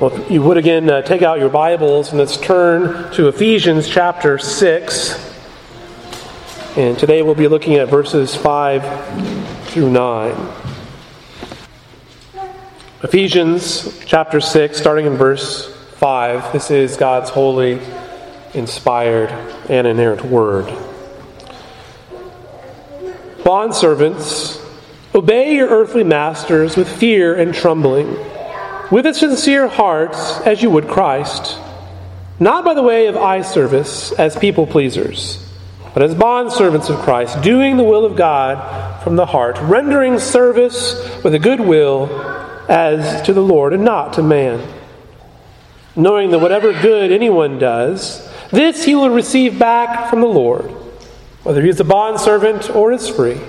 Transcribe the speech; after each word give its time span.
Well, 0.00 0.16
if 0.16 0.30
you 0.30 0.40
would 0.40 0.56
again 0.56 0.88
uh, 0.88 1.02
take 1.02 1.20
out 1.20 1.40
your 1.40 1.50
Bibles 1.50 2.08
and 2.08 2.18
let's 2.18 2.38
turn 2.38 3.12
to 3.12 3.28
Ephesians 3.28 3.86
chapter 3.86 4.38
6. 4.38 5.34
And 6.78 6.98
today 6.98 7.20
we'll 7.20 7.34
be 7.34 7.48
looking 7.48 7.74
at 7.74 7.88
verses 7.90 8.34
5 8.34 9.66
through 9.66 9.90
9. 9.90 10.52
Ephesians 13.02 14.02
chapter 14.06 14.40
6, 14.40 14.78
starting 14.78 15.04
in 15.04 15.18
verse 15.18 15.70
5. 15.96 16.50
This 16.54 16.70
is 16.70 16.96
God's 16.96 17.28
holy, 17.28 17.78
inspired, 18.54 19.28
and 19.68 19.86
inerrant 19.86 20.24
word. 20.24 20.64
Bondservants, 23.40 24.64
obey 25.14 25.56
your 25.56 25.68
earthly 25.68 26.04
masters 26.04 26.74
with 26.74 26.88
fear 26.90 27.34
and 27.34 27.52
trembling 27.52 28.16
with 28.90 29.06
a 29.06 29.14
sincere 29.14 29.68
heart 29.68 30.14
as 30.44 30.62
you 30.62 30.70
would 30.70 30.88
Christ, 30.88 31.58
not 32.40 32.64
by 32.64 32.74
the 32.74 32.82
way 32.82 33.06
of 33.06 33.16
eye 33.16 33.42
service 33.42 34.12
as 34.12 34.36
people 34.36 34.66
pleasers, 34.66 35.46
but 35.94 36.02
as 36.02 36.14
bondservants 36.14 36.90
of 36.90 36.98
Christ, 37.00 37.40
doing 37.42 37.76
the 37.76 37.84
will 37.84 38.04
of 38.04 38.16
God 38.16 39.02
from 39.02 39.16
the 39.16 39.26
heart, 39.26 39.58
rendering 39.62 40.18
service 40.18 41.22
with 41.22 41.34
a 41.34 41.38
good 41.38 41.60
will 41.60 42.08
as 42.68 43.22
to 43.22 43.32
the 43.32 43.42
Lord 43.42 43.72
and 43.72 43.84
not 43.84 44.14
to 44.14 44.22
man. 44.22 44.66
Knowing 45.94 46.30
that 46.30 46.38
whatever 46.38 46.72
good 46.72 47.12
anyone 47.12 47.58
does, 47.58 48.28
this 48.50 48.84
he 48.84 48.94
will 48.94 49.10
receive 49.10 49.58
back 49.58 50.10
from 50.10 50.20
the 50.20 50.26
Lord, 50.26 50.70
whether 51.44 51.62
he 51.62 51.68
is 51.68 51.80
a 51.80 51.84
bondservant 51.84 52.70
or 52.70 52.92
is 52.92 53.08
free. 53.08 53.40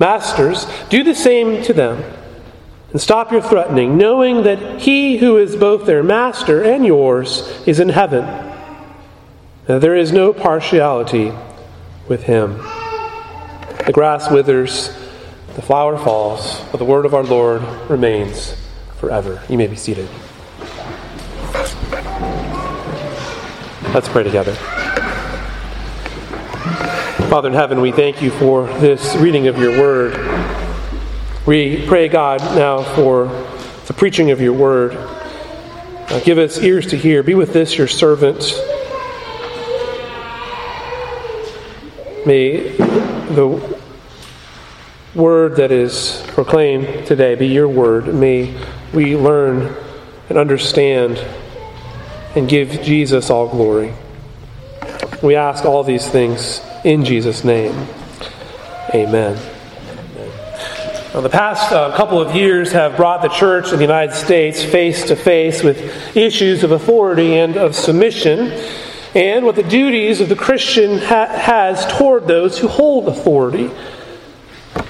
Masters, 0.00 0.66
do 0.90 1.04
the 1.04 1.14
same 1.14 1.62
to 1.62 1.72
them 1.72 2.02
and 2.94 3.02
stop 3.02 3.32
your 3.32 3.42
threatening, 3.42 3.98
knowing 3.98 4.44
that 4.44 4.80
he 4.80 5.16
who 5.16 5.36
is 5.36 5.56
both 5.56 5.84
their 5.84 6.04
master 6.04 6.62
and 6.62 6.86
yours 6.86 7.42
is 7.66 7.80
in 7.80 7.88
heaven. 7.88 8.24
There 9.66 9.96
is 9.96 10.12
no 10.12 10.32
partiality 10.32 11.32
with 12.06 12.22
him. 12.22 12.58
The 13.84 13.90
grass 13.92 14.30
withers, 14.30 14.96
the 15.56 15.62
flower 15.62 15.98
falls, 15.98 16.60
but 16.70 16.78
the 16.78 16.84
word 16.84 17.04
of 17.04 17.14
our 17.14 17.24
Lord 17.24 17.62
remains 17.90 18.54
forever. 18.98 19.42
You 19.48 19.58
may 19.58 19.66
be 19.66 19.74
seated. 19.74 20.08
Let's 23.92 24.08
pray 24.08 24.22
together. 24.22 24.54
Father 27.28 27.48
in 27.48 27.54
heaven, 27.54 27.80
we 27.80 27.90
thank 27.90 28.22
you 28.22 28.30
for 28.30 28.68
this 28.78 29.16
reading 29.16 29.48
of 29.48 29.58
your 29.58 29.72
word. 29.80 30.63
We 31.46 31.86
pray, 31.86 32.08
God, 32.08 32.40
now 32.56 32.82
for 32.82 33.26
the 33.86 33.92
preaching 33.92 34.30
of 34.30 34.40
your 34.40 34.54
word. 34.54 34.94
Uh, 34.94 36.20
give 36.20 36.38
us 36.38 36.58
ears 36.58 36.86
to 36.86 36.96
hear. 36.96 37.22
Be 37.22 37.34
with 37.34 37.52
this, 37.52 37.76
your 37.76 37.86
servant. 37.86 38.38
May 42.24 42.70
the 42.70 43.78
word 45.14 45.56
that 45.56 45.70
is 45.70 46.24
proclaimed 46.28 47.06
today 47.06 47.34
be 47.34 47.48
your 47.48 47.68
word. 47.68 48.14
May 48.14 48.58
we 48.94 49.14
learn 49.14 49.76
and 50.30 50.38
understand 50.38 51.18
and 52.34 52.48
give 52.48 52.80
Jesus 52.82 53.28
all 53.28 53.48
glory. 53.48 53.92
We 55.22 55.36
ask 55.36 55.66
all 55.66 55.84
these 55.84 56.08
things 56.08 56.62
in 56.84 57.04
Jesus' 57.04 57.44
name. 57.44 57.86
Amen. 58.94 59.53
The 61.22 61.30
past 61.30 61.70
uh, 61.70 61.96
couple 61.96 62.20
of 62.20 62.34
years 62.34 62.72
have 62.72 62.96
brought 62.96 63.22
the 63.22 63.28
church 63.28 63.70
in 63.70 63.76
the 63.76 63.84
United 63.84 64.16
States 64.16 64.64
face 64.64 65.04
to 65.04 65.14
face 65.14 65.62
with 65.62 66.16
issues 66.16 66.64
of 66.64 66.72
authority 66.72 67.36
and 67.36 67.56
of 67.56 67.76
submission, 67.76 68.50
and 69.14 69.44
what 69.44 69.54
the 69.54 69.62
duties 69.62 70.20
of 70.20 70.28
the 70.28 70.34
Christian 70.34 70.98
ha- 70.98 71.28
has 71.28 71.86
toward 71.98 72.26
those 72.26 72.58
who 72.58 72.66
hold 72.66 73.06
authority. 73.06 73.70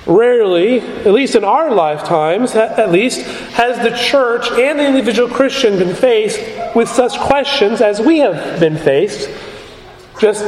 Rarely, 0.06 0.80
at 0.80 1.12
least 1.12 1.34
in 1.34 1.44
our 1.44 1.70
lifetimes, 1.70 2.54
at 2.54 2.90
least, 2.90 3.20
has 3.52 3.76
the 3.86 3.94
church 3.94 4.50
and 4.52 4.78
the 4.78 4.86
individual 4.86 5.28
Christian 5.28 5.78
been 5.78 5.94
faced 5.94 6.40
with 6.74 6.88
such 6.88 7.18
questions 7.18 7.82
as 7.82 8.00
we 8.00 8.20
have 8.20 8.58
been 8.58 8.78
faced 8.78 9.28
just 10.18 10.42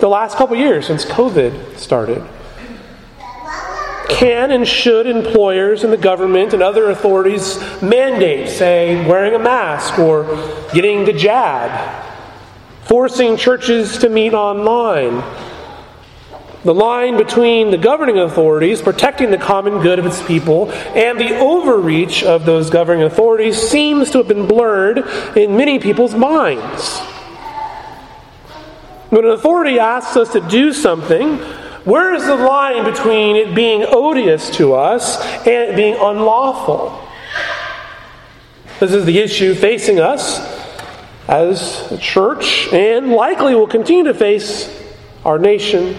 the 0.00 0.08
last 0.08 0.36
couple 0.36 0.56
of 0.56 0.60
years 0.60 0.88
since 0.88 1.04
COVID 1.04 1.78
started 1.78 2.28
can 4.08 4.50
and 4.50 4.66
should 4.66 5.06
employers 5.06 5.84
and 5.84 5.92
the 5.92 5.96
government 5.98 6.54
and 6.54 6.62
other 6.62 6.90
authorities 6.90 7.58
mandate, 7.82 8.48
say, 8.48 9.06
wearing 9.06 9.34
a 9.34 9.38
mask 9.38 9.98
or 9.98 10.24
getting 10.72 11.04
the 11.04 11.12
jab, 11.12 12.04
forcing 12.84 13.36
churches 13.36 13.98
to 13.98 14.08
meet 14.08 14.34
online? 14.34 15.22
The 16.64 16.74
line 16.74 17.16
between 17.16 17.70
the 17.70 17.78
governing 17.78 18.18
authorities 18.18 18.82
protecting 18.82 19.30
the 19.30 19.38
common 19.38 19.80
good 19.80 19.98
of 19.98 20.06
its 20.06 20.20
people 20.26 20.72
and 20.72 21.18
the 21.18 21.38
overreach 21.38 22.24
of 22.24 22.44
those 22.44 22.68
governing 22.68 23.04
authorities 23.04 23.56
seems 23.56 24.10
to 24.10 24.18
have 24.18 24.28
been 24.28 24.46
blurred 24.48 24.98
in 25.36 25.56
many 25.56 25.78
people's 25.78 26.14
minds. 26.14 26.98
When 29.10 29.24
an 29.24 29.30
authority 29.30 29.78
asks 29.78 30.16
us 30.16 30.32
to 30.32 30.40
do 30.40 30.72
something, 30.72 31.40
where 31.88 32.12
is 32.12 32.26
the 32.26 32.36
line 32.36 32.84
between 32.84 33.34
it 33.34 33.54
being 33.54 33.82
odious 33.88 34.50
to 34.50 34.74
us 34.74 35.18
and 35.46 35.70
it 35.70 35.74
being 35.74 35.94
unlawful? 35.94 37.02
This 38.78 38.92
is 38.92 39.06
the 39.06 39.18
issue 39.18 39.54
facing 39.54 39.98
us 39.98 40.38
as 41.28 41.90
a 41.90 41.96
church 41.96 42.68
and 42.74 43.10
likely 43.10 43.54
will 43.54 43.66
continue 43.66 44.04
to 44.04 44.12
face 44.12 44.68
our 45.24 45.38
nation 45.38 45.94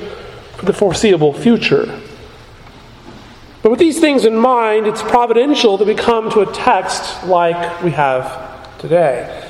for 0.57 0.65
the 0.65 0.73
foreseeable 0.73 1.33
future. 1.33 1.99
But 3.63 3.71
with 3.71 3.79
these 3.79 3.99
things 3.99 4.25
in 4.25 4.35
mind, 4.35 4.85
it's 4.85 5.01
providential 5.01 5.75
that 5.77 5.87
we 5.87 5.95
come 5.95 6.29
to 6.29 6.41
a 6.41 6.53
text 6.53 7.23
like 7.25 7.81
we 7.81 7.89
have 7.91 8.77
today. 8.77 9.48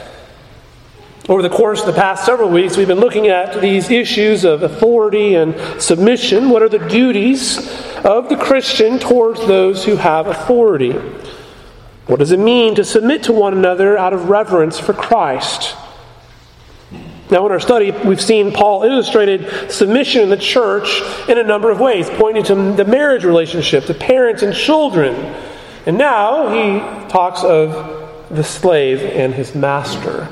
Over 1.29 1.43
the 1.43 1.49
course 1.49 1.81
of 1.81 1.85
the 1.85 1.93
past 1.93 2.25
several 2.25 2.49
weeks, 2.49 2.75
we've 2.75 2.87
been 2.87 2.99
looking 2.99 3.27
at 3.27 3.61
these 3.61 3.91
issues 3.91 4.43
of 4.45 4.63
authority 4.63 5.35
and 5.35 5.55
submission. 5.79 6.49
What 6.49 6.63
are 6.63 6.69
the 6.69 6.79
duties 6.79 7.59
of 8.03 8.29
the 8.29 8.35
Christian 8.35 8.97
towards 8.97 9.39
those 9.45 9.85
who 9.85 9.95
have 9.95 10.25
authority? 10.25 10.93
What 12.07 12.17
does 12.17 12.31
it 12.31 12.39
mean 12.39 12.73
to 12.75 12.83
submit 12.83 13.21
to 13.25 13.31
one 13.31 13.53
another 13.53 13.95
out 13.95 14.11
of 14.11 14.27
reverence 14.27 14.79
for 14.79 14.93
Christ? 14.93 15.75
Now, 17.29 17.45
in 17.45 17.51
our 17.51 17.59
study, 17.59 17.91
we've 17.91 18.19
seen 18.19 18.51
Paul 18.51 18.81
illustrated 18.81 19.71
submission 19.71 20.23
in 20.23 20.29
the 20.29 20.37
church 20.37 20.99
in 21.29 21.37
a 21.37 21.43
number 21.43 21.69
of 21.69 21.79
ways, 21.79 22.09
pointing 22.09 22.43
to 22.45 22.55
the 22.55 22.85
marriage 22.85 23.23
relationship, 23.23 23.85
to 23.85 23.93
parents 23.93 24.41
and 24.41 24.51
children. 24.51 25.13
And 25.85 25.95
now 25.95 26.49
he 26.49 26.79
talks 27.07 27.43
of 27.43 28.25
the 28.31 28.43
slave 28.43 29.03
and 29.03 29.31
his 29.31 29.53
master. 29.53 30.27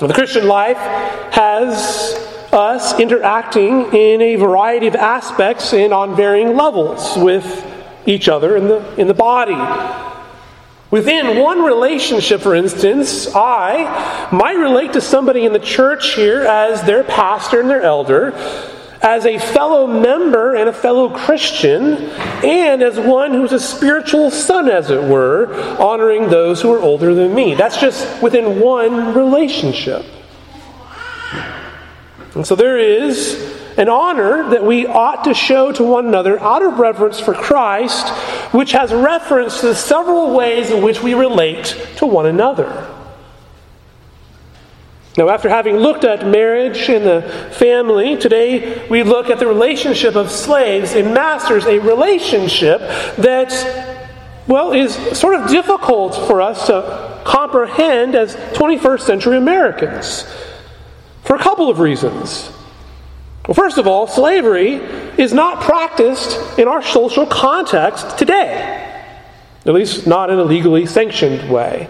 Now, 0.00 0.06
the 0.06 0.14
Christian 0.14 0.48
life 0.48 0.78
has 0.78 2.14
us 2.52 2.98
interacting 2.98 3.92
in 3.92 4.22
a 4.22 4.36
variety 4.36 4.86
of 4.86 4.94
aspects 4.94 5.74
and 5.74 5.92
on 5.92 6.16
varying 6.16 6.56
levels 6.56 7.18
with 7.18 7.66
each 8.06 8.26
other 8.26 8.56
in 8.56 8.66
the, 8.66 9.00
in 9.00 9.08
the 9.08 9.14
body. 9.14 9.58
Within 10.90 11.38
one 11.38 11.62
relationship, 11.62 12.40
for 12.40 12.54
instance, 12.54 13.28
I 13.34 14.28
might 14.32 14.56
relate 14.56 14.94
to 14.94 15.02
somebody 15.02 15.44
in 15.44 15.52
the 15.52 15.58
church 15.58 16.14
here 16.14 16.40
as 16.42 16.82
their 16.82 17.04
pastor 17.04 17.60
and 17.60 17.68
their 17.68 17.82
elder, 17.82 18.32
as 19.02 19.24
a 19.24 19.38
fellow 19.38 19.86
member 19.86 20.54
and 20.54 20.68
a 20.68 20.72
fellow 20.72 21.08
Christian, 21.08 21.94
and 22.44 22.82
as 22.82 22.98
one 22.98 23.32
who's 23.32 23.52
a 23.52 23.60
spiritual 23.60 24.30
son, 24.30 24.68
as 24.68 24.90
it 24.90 25.02
were, 25.02 25.54
honoring 25.80 26.28
those 26.28 26.60
who 26.60 26.72
are 26.72 26.80
older 26.80 27.14
than 27.14 27.34
me. 27.34 27.54
That's 27.54 27.78
just 27.78 28.22
within 28.22 28.60
one 28.60 29.14
relationship. 29.14 30.04
And 32.34 32.46
so 32.46 32.54
there 32.54 32.78
is 32.78 33.58
an 33.78 33.88
honor 33.88 34.50
that 34.50 34.64
we 34.64 34.86
ought 34.86 35.24
to 35.24 35.32
show 35.32 35.72
to 35.72 35.82
one 35.82 36.06
another 36.06 36.38
out 36.38 36.62
of 36.62 36.78
reverence 36.78 37.18
for 37.18 37.32
Christ, 37.32 38.08
which 38.52 38.72
has 38.72 38.92
reference 38.92 39.60
to 39.60 39.68
the 39.68 39.74
several 39.74 40.34
ways 40.34 40.70
in 40.70 40.82
which 40.82 41.02
we 41.02 41.14
relate 41.14 41.88
to 41.96 42.06
one 42.06 42.26
another. 42.26 42.86
Now, 45.18 45.28
after 45.28 45.48
having 45.48 45.76
looked 45.76 46.04
at 46.04 46.26
marriage 46.26 46.88
and 46.88 47.04
the 47.04 47.22
family, 47.58 48.16
today 48.16 48.86
we 48.88 49.02
look 49.02 49.28
at 49.28 49.40
the 49.40 49.46
relationship 49.46 50.14
of 50.14 50.30
slaves 50.30 50.94
and 50.94 51.12
masters, 51.12 51.66
a 51.66 51.80
relationship 51.80 52.80
that, 53.18 54.08
well, 54.46 54.72
is 54.72 54.94
sort 55.18 55.34
of 55.34 55.50
difficult 55.50 56.14
for 56.28 56.40
us 56.40 56.68
to 56.68 57.20
comprehend 57.24 58.14
as 58.14 58.36
21st 58.36 59.00
century 59.00 59.36
Americans 59.36 60.32
for 61.24 61.34
a 61.34 61.40
couple 61.40 61.68
of 61.68 61.80
reasons. 61.80 62.50
Well, 63.48 63.54
first 63.54 63.78
of 63.78 63.88
all, 63.88 64.06
slavery 64.06 64.74
is 65.18 65.32
not 65.32 65.60
practiced 65.60 66.56
in 66.56 66.68
our 66.68 66.82
social 66.82 67.26
context 67.26 68.16
today. 68.16 68.86
at 69.66 69.74
least 69.74 70.06
not 70.06 70.30
in 70.30 70.38
a 70.38 70.44
legally 70.44 70.86
sanctioned 70.86 71.50
way. 71.50 71.88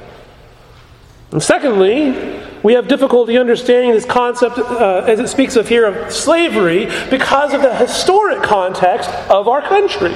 And 1.33 1.43
secondly, 1.43 2.40
we 2.63 2.75
have 2.75 2.89
difficulty 2.89 3.39
understanding 3.39 3.93
this 3.93 4.05
concept 4.05 4.59
uh, 4.59 5.05
as 5.07 5.19
it 5.19 5.29
speaks 5.29 5.57
of 5.57 5.69
here 5.69 5.87
of 5.87 6.13
slavery 6.13 6.87
because 7.11 7.55
of 7.55 7.63
the 7.63 7.75
historic 7.75 8.43
context 8.43 9.09
of 9.31 9.49
our 9.49 9.63
country. 9.63 10.15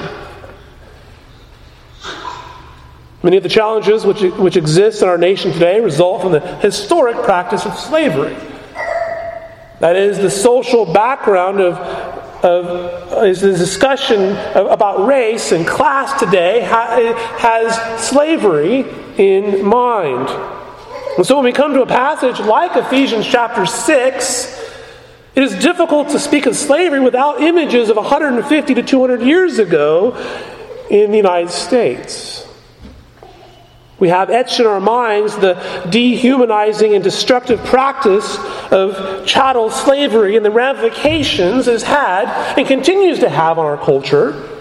Many 3.23 3.37
of 3.37 3.43
the 3.43 3.49
challenges 3.49 4.05
which, 4.05 4.21
which 4.21 4.55
exist 4.55 5.01
in 5.01 5.07
our 5.07 5.17
nation 5.17 5.51
today 5.51 5.79
result 5.79 6.21
from 6.21 6.31
the 6.31 6.41
historic 6.57 7.23
practice 7.23 7.65
of 7.65 7.75
slavery. 7.75 8.35
That 9.79 9.95
is, 9.95 10.19
the 10.19 10.29
social 10.29 10.85
background 10.85 11.59
of, 11.59 11.75
of 12.45 13.25
is 13.25 13.41
the 13.41 13.51
discussion 13.51 14.35
of, 14.55 14.67
about 14.67 15.07
race 15.07 15.51
and 15.51 15.65
class 15.65 16.19
today 16.19 16.63
ha, 16.63 17.13
has 17.39 18.07
slavery 18.07 18.85
in 19.17 19.65
mind. 19.65 20.54
And 21.17 21.25
so 21.25 21.35
when 21.35 21.45
we 21.45 21.53
come 21.53 21.73
to 21.73 21.81
a 21.81 21.85
passage 21.85 22.39
like 22.39 22.75
Ephesians 22.75 23.25
chapter 23.25 23.65
6, 23.65 24.61
it 25.35 25.43
is 25.43 25.55
difficult 25.63 26.09
to 26.09 26.19
speak 26.19 26.45
of 26.45 26.55
slavery 26.55 26.99
without 26.99 27.41
images 27.41 27.89
of 27.89 27.95
150 27.95 28.73
to 28.73 28.83
200 28.83 29.21
years 29.21 29.59
ago 29.59 30.15
in 30.89 31.11
the 31.11 31.17
United 31.17 31.49
States. 31.49 32.45
We 33.97 34.09
have 34.09 34.29
etched 34.29 34.59
in 34.59 34.65
our 34.65 34.81
minds 34.81 35.37
the 35.37 35.53
dehumanizing 35.89 36.93
and 36.93 37.03
destructive 37.03 37.63
practice 37.63 38.37
of 38.71 39.25
chattel 39.25 39.69
slavery 39.69 40.35
and 40.35 40.45
the 40.45 40.51
ramifications 40.51 41.67
it 41.67 41.71
has 41.71 41.83
had 41.83 42.57
and 42.57 42.67
continues 42.67 43.19
to 43.19 43.29
have 43.29 43.57
on 43.57 43.65
our 43.65 43.77
culture. 43.77 44.54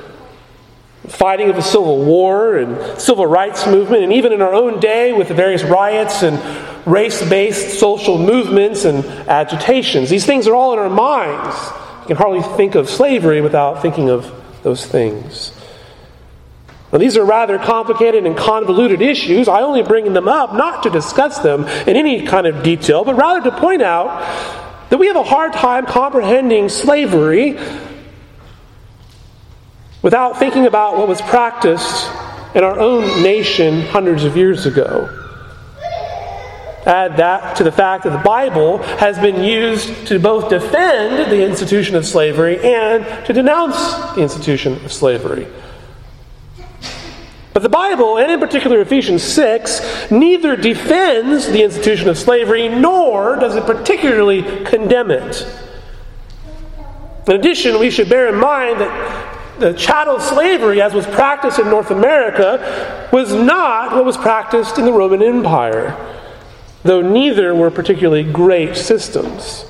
Fighting 1.09 1.51
of 1.51 1.57
the 1.57 1.63
Civil 1.63 2.05
War 2.05 2.57
and 2.57 3.01
civil 3.01 3.27
rights 3.27 3.67
movement, 3.67 4.05
and 4.05 4.13
even 4.13 4.33
in 4.33 4.41
our 4.41 4.55
own 4.55 4.81
day 4.81 5.13
with 5.13 5.29
the 5.29 5.35
various 5.35 5.63
riots 5.63 6.23
and 6.23 6.41
race 6.87 7.27
based 7.29 7.79
social 7.79 8.19
movements 8.19 8.85
and 8.85 9.05
agitations. 9.29 10.11
These 10.11 10.27
things 10.27 10.47
are 10.47 10.55
all 10.55 10.73
in 10.73 10.79
our 10.79 10.91
minds. 10.91 11.57
You 12.03 12.09
can 12.09 12.17
hardly 12.17 12.43
think 12.57 12.75
of 12.75 12.89
slavery 12.89 13.41
without 13.41 13.83
thinking 13.83 14.09
of 14.11 14.31
those 14.63 14.87
things. 14.87 15.53
Now, 16.93 16.99
these 16.99 17.17
are 17.17 17.25
rather 17.25 17.59
complicated 17.59 18.25
and 18.25 18.37
convoluted 18.37 19.03
issues. 19.03 19.49
I 19.49 19.63
only 19.63 19.83
bring 19.83 20.13
them 20.13 20.29
up 20.29 20.55
not 20.55 20.85
to 20.85 20.91
discuss 20.91 21.39
them 21.41 21.65
in 21.65 21.97
any 21.97 22.25
kind 22.25 22.47
of 22.47 22.63
detail, 22.63 23.05
but 23.05 23.17
rather 23.17 23.51
to 23.51 23.57
point 23.59 23.83
out 23.83 24.21
that 24.91 24.99
we 24.99 25.09
have 25.09 25.17
a 25.17 25.25
hard 25.25 25.53
time 25.55 25.87
comprehending 25.87 26.69
slavery 26.69 27.59
without 30.05 30.39
thinking 30.39 30.67
about 30.67 30.99
what 30.99 31.09
was 31.09 31.23
practiced 31.23 32.11
in 32.55 32.63
our 32.63 32.79
own 32.79 33.23
nation 33.23 33.81
hundreds 33.87 34.23
of 34.23 34.37
years 34.37 34.67
ago. 34.67 35.09
Add 36.85 37.17
that 37.17 37.57
to 37.57 37.65
the 37.65 37.73
fact 37.73 38.05
that 38.05 38.11
the 38.11 38.23
Bible 38.23 38.83
has 38.99 39.19
been 39.19 39.43
used 39.43 40.07
to 40.09 40.19
both 40.19 40.51
defend 40.51 41.33
the 41.33 41.43
institution 41.43 41.97
of 41.97 42.05
slavery 42.05 42.63
and 42.63 43.25
to 43.25 43.33
denounce 43.33 43.77
the 44.15 44.21
institution 44.21 44.75
of 44.85 44.93
slavery. 44.93 45.47
But 47.55 47.63
the 47.63 47.71
Bible, 47.71 48.19
and 48.19 48.31
in 48.31 48.41
particular 48.41 48.81
Ephesians 48.83 49.23
6, 49.23 50.11
neither 50.11 50.55
defends 50.55 51.47
the 51.47 51.63
institution 51.63 52.11
of 52.11 52.19
slavery 52.19 52.69
nor 52.69 53.37
does 53.37 53.57
it 53.57 53.65
particularly 53.65 54.43
condemn 54.67 55.11
it. 55.11 55.47
In 57.27 57.33
addition, 57.33 57.79
we 57.79 57.91
should 57.91 58.11
bear 58.11 58.29
in 58.29 58.39
mind 58.39 58.83
that 58.83 59.34
the 59.59 59.73
chattel 59.73 60.21
slavery, 60.21 60.81
as 60.81 60.93
was 60.93 61.07
practiced 61.07 61.59
in 61.59 61.69
North 61.69 61.91
America, 61.91 63.09
was 63.13 63.33
not 63.33 63.93
what 63.93 64.05
was 64.05 64.17
practiced 64.17 64.79
in 64.79 64.85
the 64.85 64.93
Roman 64.93 65.23
Empire, 65.23 65.97
though 66.83 67.01
neither 67.01 67.55
were 67.55 67.71
particularly 67.71 68.25
great 68.25 68.77
systems. 68.77 69.65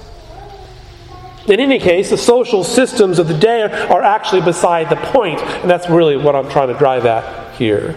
In 1.46 1.60
any 1.60 1.78
case, 1.78 2.08
the 2.08 2.16
social 2.16 2.64
systems 2.64 3.18
of 3.18 3.28
the 3.28 3.36
day 3.36 3.62
are 3.62 4.02
actually 4.02 4.40
beside 4.40 4.88
the 4.88 4.96
point, 4.96 5.40
and 5.40 5.70
that's 5.70 5.90
really 5.90 6.16
what 6.16 6.34
I'm 6.34 6.48
trying 6.48 6.68
to 6.68 6.78
drive 6.78 7.04
at 7.04 7.54
here. 7.56 7.96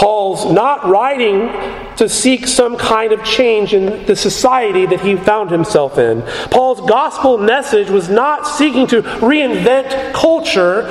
Paul's 0.00 0.50
not 0.50 0.86
writing 0.86 1.48
to 1.96 2.08
seek 2.08 2.46
some 2.46 2.78
kind 2.78 3.12
of 3.12 3.22
change 3.22 3.74
in 3.74 4.06
the 4.06 4.16
society 4.16 4.86
that 4.86 5.00
he 5.00 5.14
found 5.14 5.50
himself 5.50 5.98
in. 5.98 6.22
Paul's 6.50 6.80
gospel 6.88 7.36
message 7.36 7.90
was 7.90 8.08
not 8.08 8.46
seeking 8.46 8.86
to 8.86 9.02
reinvent 9.02 10.14
culture. 10.14 10.90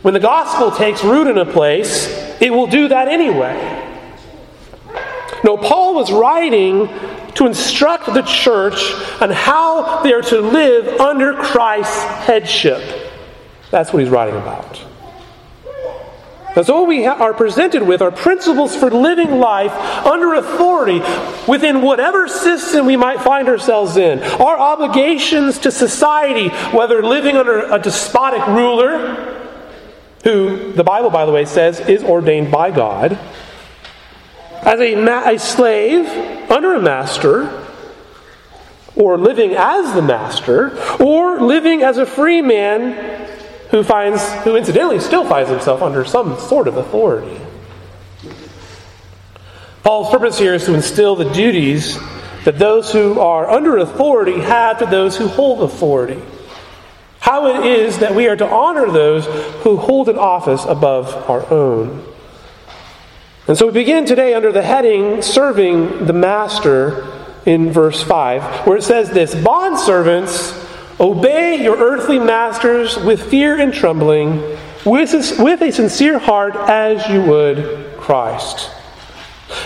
When 0.00 0.14
the 0.14 0.20
gospel 0.20 0.70
takes 0.70 1.04
root 1.04 1.26
in 1.26 1.36
a 1.36 1.44
place, 1.44 2.06
it 2.40 2.50
will 2.50 2.68
do 2.68 2.88
that 2.88 3.06
anyway. 3.08 3.52
No, 5.44 5.58
Paul 5.58 5.94
was 5.94 6.10
writing 6.10 6.88
to 7.34 7.46
instruct 7.46 8.06
the 8.06 8.22
church 8.22 8.94
on 9.20 9.30
how 9.30 10.02
they 10.02 10.14
are 10.14 10.22
to 10.22 10.40
live 10.40 10.98
under 11.02 11.34
Christ's 11.34 12.02
headship. 12.24 12.80
That's 13.70 13.92
what 13.92 14.02
he's 14.02 14.10
writing 14.10 14.36
about. 14.36 14.82
That's 16.54 16.68
all 16.68 16.86
we 16.86 17.04
are 17.04 17.34
presented 17.34 17.82
with 17.82 18.00
are 18.00 18.12
principles 18.12 18.76
for 18.76 18.88
living 18.90 19.40
life 19.40 19.72
under 20.06 20.34
authority 20.34 21.00
within 21.48 21.82
whatever 21.82 22.28
system 22.28 22.86
we 22.86 22.96
might 22.96 23.20
find 23.20 23.48
ourselves 23.48 23.96
in. 23.96 24.22
Our 24.22 24.56
obligations 24.56 25.58
to 25.60 25.72
society, 25.72 26.48
whether 26.76 27.02
living 27.02 27.36
under 27.36 27.72
a 27.72 27.78
despotic 27.80 28.46
ruler, 28.46 29.40
who 30.22 30.72
the 30.72 30.84
Bible, 30.84 31.10
by 31.10 31.26
the 31.26 31.32
way, 31.32 31.44
says 31.44 31.80
is 31.80 32.04
ordained 32.04 32.52
by 32.52 32.70
God, 32.70 33.18
as 34.62 34.80
a, 34.80 34.94
ma- 34.94 35.28
a 35.28 35.38
slave 35.38 36.06
under 36.50 36.74
a 36.74 36.80
master, 36.80 37.62
or 38.94 39.18
living 39.18 39.54
as 39.56 39.92
the 39.92 40.02
master, 40.02 40.78
or 41.02 41.40
living 41.40 41.82
as 41.82 41.98
a 41.98 42.06
free 42.06 42.40
man 42.40 43.24
who 43.74 43.82
finds 43.82 44.22
who 44.44 44.54
incidentally 44.54 45.00
still 45.00 45.26
finds 45.26 45.50
himself 45.50 45.82
under 45.82 46.04
some 46.04 46.38
sort 46.38 46.68
of 46.68 46.76
authority. 46.76 47.40
Paul's 49.82 50.12
purpose 50.12 50.38
here 50.38 50.54
is 50.54 50.64
to 50.66 50.74
instill 50.74 51.16
the 51.16 51.28
duties 51.32 51.98
that 52.44 52.56
those 52.56 52.92
who 52.92 53.18
are 53.18 53.50
under 53.50 53.78
authority 53.78 54.38
have 54.38 54.78
to 54.78 54.86
those 54.86 55.16
who 55.16 55.26
hold 55.26 55.60
authority. 55.68 56.22
How 57.18 57.48
it 57.48 57.66
is 57.66 57.98
that 57.98 58.14
we 58.14 58.28
are 58.28 58.36
to 58.36 58.48
honor 58.48 58.88
those 58.88 59.26
who 59.64 59.76
hold 59.76 60.08
an 60.08 60.18
office 60.18 60.64
above 60.64 61.28
our 61.28 61.44
own. 61.52 62.06
And 63.48 63.58
so 63.58 63.66
we 63.66 63.72
begin 63.72 64.06
today 64.06 64.34
under 64.34 64.52
the 64.52 64.62
heading 64.62 65.20
Serving 65.20 66.06
the 66.06 66.12
Master 66.12 67.12
in 67.44 67.72
verse 67.72 68.04
5, 68.04 68.68
where 68.68 68.76
it 68.76 68.84
says 68.84 69.10
this 69.10 69.34
Bondservants, 69.34 70.63
obey 71.00 71.62
your 71.62 71.76
earthly 71.76 72.18
masters 72.18 72.96
with 72.96 73.30
fear 73.30 73.58
and 73.58 73.72
trembling, 73.72 74.40
with 74.84 75.14
a, 75.14 75.72
sincere 75.72 76.18
heart 76.18 76.54
as 76.56 77.08
you 77.08 77.22
would 77.22 77.96
Christ. 77.98 78.70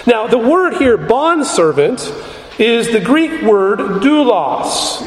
Now, 0.07 0.27
the 0.27 0.39
word 0.39 0.75
here, 0.75 0.97
bondservant, 0.97 2.13
is 2.59 2.91
the 2.91 3.01
Greek 3.01 3.43
word 3.43 3.79
doulos, 4.03 5.07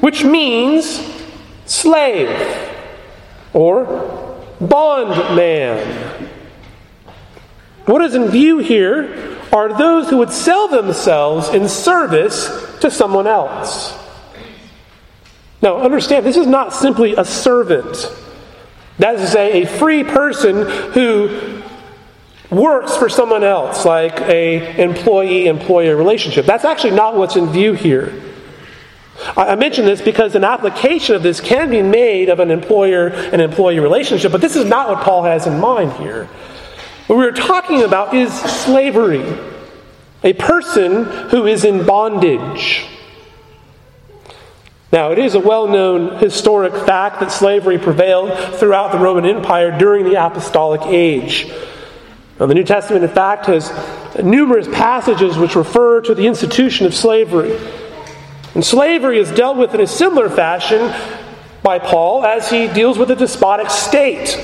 which 0.00 0.24
means 0.24 1.00
slave 1.64 2.30
or 3.52 3.84
bondman. 4.60 6.28
What 7.86 8.02
is 8.02 8.14
in 8.14 8.28
view 8.28 8.58
here 8.58 9.38
are 9.52 9.76
those 9.76 10.08
who 10.08 10.18
would 10.18 10.30
sell 10.30 10.68
themselves 10.68 11.48
in 11.48 11.68
service 11.68 12.78
to 12.80 12.90
someone 12.90 13.26
else. 13.26 14.01
Now, 15.62 15.78
understand, 15.78 16.26
this 16.26 16.36
is 16.36 16.46
not 16.46 16.72
simply 16.72 17.14
a 17.14 17.24
servant. 17.24 18.12
That 18.98 19.14
is 19.14 19.20
to 19.22 19.26
say, 19.28 19.62
a 19.62 19.66
free 19.66 20.02
person 20.04 20.68
who 20.92 21.62
works 22.50 22.96
for 22.96 23.08
someone 23.08 23.44
else, 23.44 23.84
like 23.84 24.20
a 24.20 24.82
employee-employer 24.82 25.96
relationship. 25.96 26.44
That's 26.44 26.64
actually 26.64 26.96
not 26.96 27.16
what's 27.16 27.36
in 27.36 27.50
view 27.50 27.72
here. 27.72 28.12
I 29.36 29.54
mention 29.54 29.84
this 29.84 30.02
because 30.02 30.34
an 30.34 30.44
application 30.44 31.14
of 31.14 31.22
this 31.22 31.40
can 31.40 31.70
be 31.70 31.80
made 31.80 32.28
of 32.28 32.40
an 32.40 32.50
employer 32.50 33.08
and 33.08 33.40
employee 33.40 33.78
relationship, 33.78 34.32
but 34.32 34.40
this 34.40 34.56
is 34.56 34.64
not 34.64 34.88
what 34.88 35.04
Paul 35.04 35.22
has 35.22 35.46
in 35.46 35.60
mind 35.60 35.92
here. 35.92 36.24
What 37.06 37.18
we're 37.18 37.30
talking 37.30 37.82
about 37.82 38.14
is 38.14 38.32
slavery, 38.32 39.24
a 40.24 40.32
person 40.32 41.04
who 41.30 41.46
is 41.46 41.64
in 41.64 41.86
bondage. 41.86 42.86
Now, 44.92 45.10
it 45.10 45.18
is 45.18 45.34
a 45.34 45.40
well 45.40 45.68
known 45.68 46.18
historic 46.18 46.74
fact 46.74 47.20
that 47.20 47.32
slavery 47.32 47.78
prevailed 47.78 48.38
throughout 48.56 48.92
the 48.92 48.98
Roman 48.98 49.24
Empire 49.24 49.76
during 49.78 50.04
the 50.04 50.22
apostolic 50.22 50.82
age. 50.82 51.50
Now, 52.38 52.44
the 52.44 52.54
New 52.54 52.64
Testament, 52.64 53.02
in 53.02 53.10
fact, 53.10 53.46
has 53.46 53.72
numerous 54.22 54.68
passages 54.68 55.38
which 55.38 55.56
refer 55.56 56.02
to 56.02 56.14
the 56.14 56.26
institution 56.26 56.84
of 56.84 56.94
slavery. 56.94 57.58
And 58.54 58.62
slavery 58.62 59.18
is 59.18 59.30
dealt 59.30 59.56
with 59.56 59.74
in 59.74 59.80
a 59.80 59.86
similar 59.86 60.28
fashion 60.28 60.92
by 61.62 61.78
Paul 61.78 62.26
as 62.26 62.50
he 62.50 62.68
deals 62.68 62.98
with 62.98 63.10
a 63.10 63.16
despotic 63.16 63.70
state. 63.70 64.38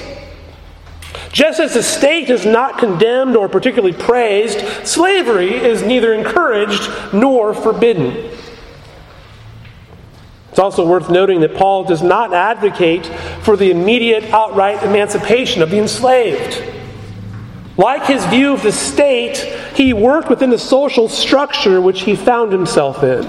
Just 1.31 1.61
as 1.61 1.75
the 1.75 1.83
state 1.83 2.31
is 2.31 2.47
not 2.47 2.79
condemned 2.79 3.37
or 3.37 3.51
particularly 3.51 3.93
praised, 3.93 4.61
slavery 4.87 5.53
is 5.53 5.83
neither 5.83 6.15
encouraged 6.15 6.91
nor 7.13 7.53
forbidden. 7.53 8.38
It's 10.59 10.65
also 10.65 10.85
worth 10.85 11.09
noting 11.09 11.39
that 11.43 11.55
Paul 11.55 11.85
does 11.85 12.03
not 12.03 12.35
advocate 12.35 13.07
for 13.43 13.57
the 13.57 13.71
immediate 13.71 14.25
outright 14.33 14.83
emancipation 14.83 15.63
of 15.63 15.71
the 15.71 15.79
enslaved. 15.79 16.65
Like 17.77 18.07
his 18.07 18.27
view 18.27 18.55
of 18.55 18.65
the 18.65 18.73
state, 18.73 19.37
he 19.77 19.93
worked 19.93 20.29
within 20.29 20.51
the 20.51 20.59
social 20.59 21.09
structure 21.09 21.81
which 21.81 22.01
he 22.01 22.17
found 22.17 22.51
himself 22.51 23.05
in. 23.05 23.25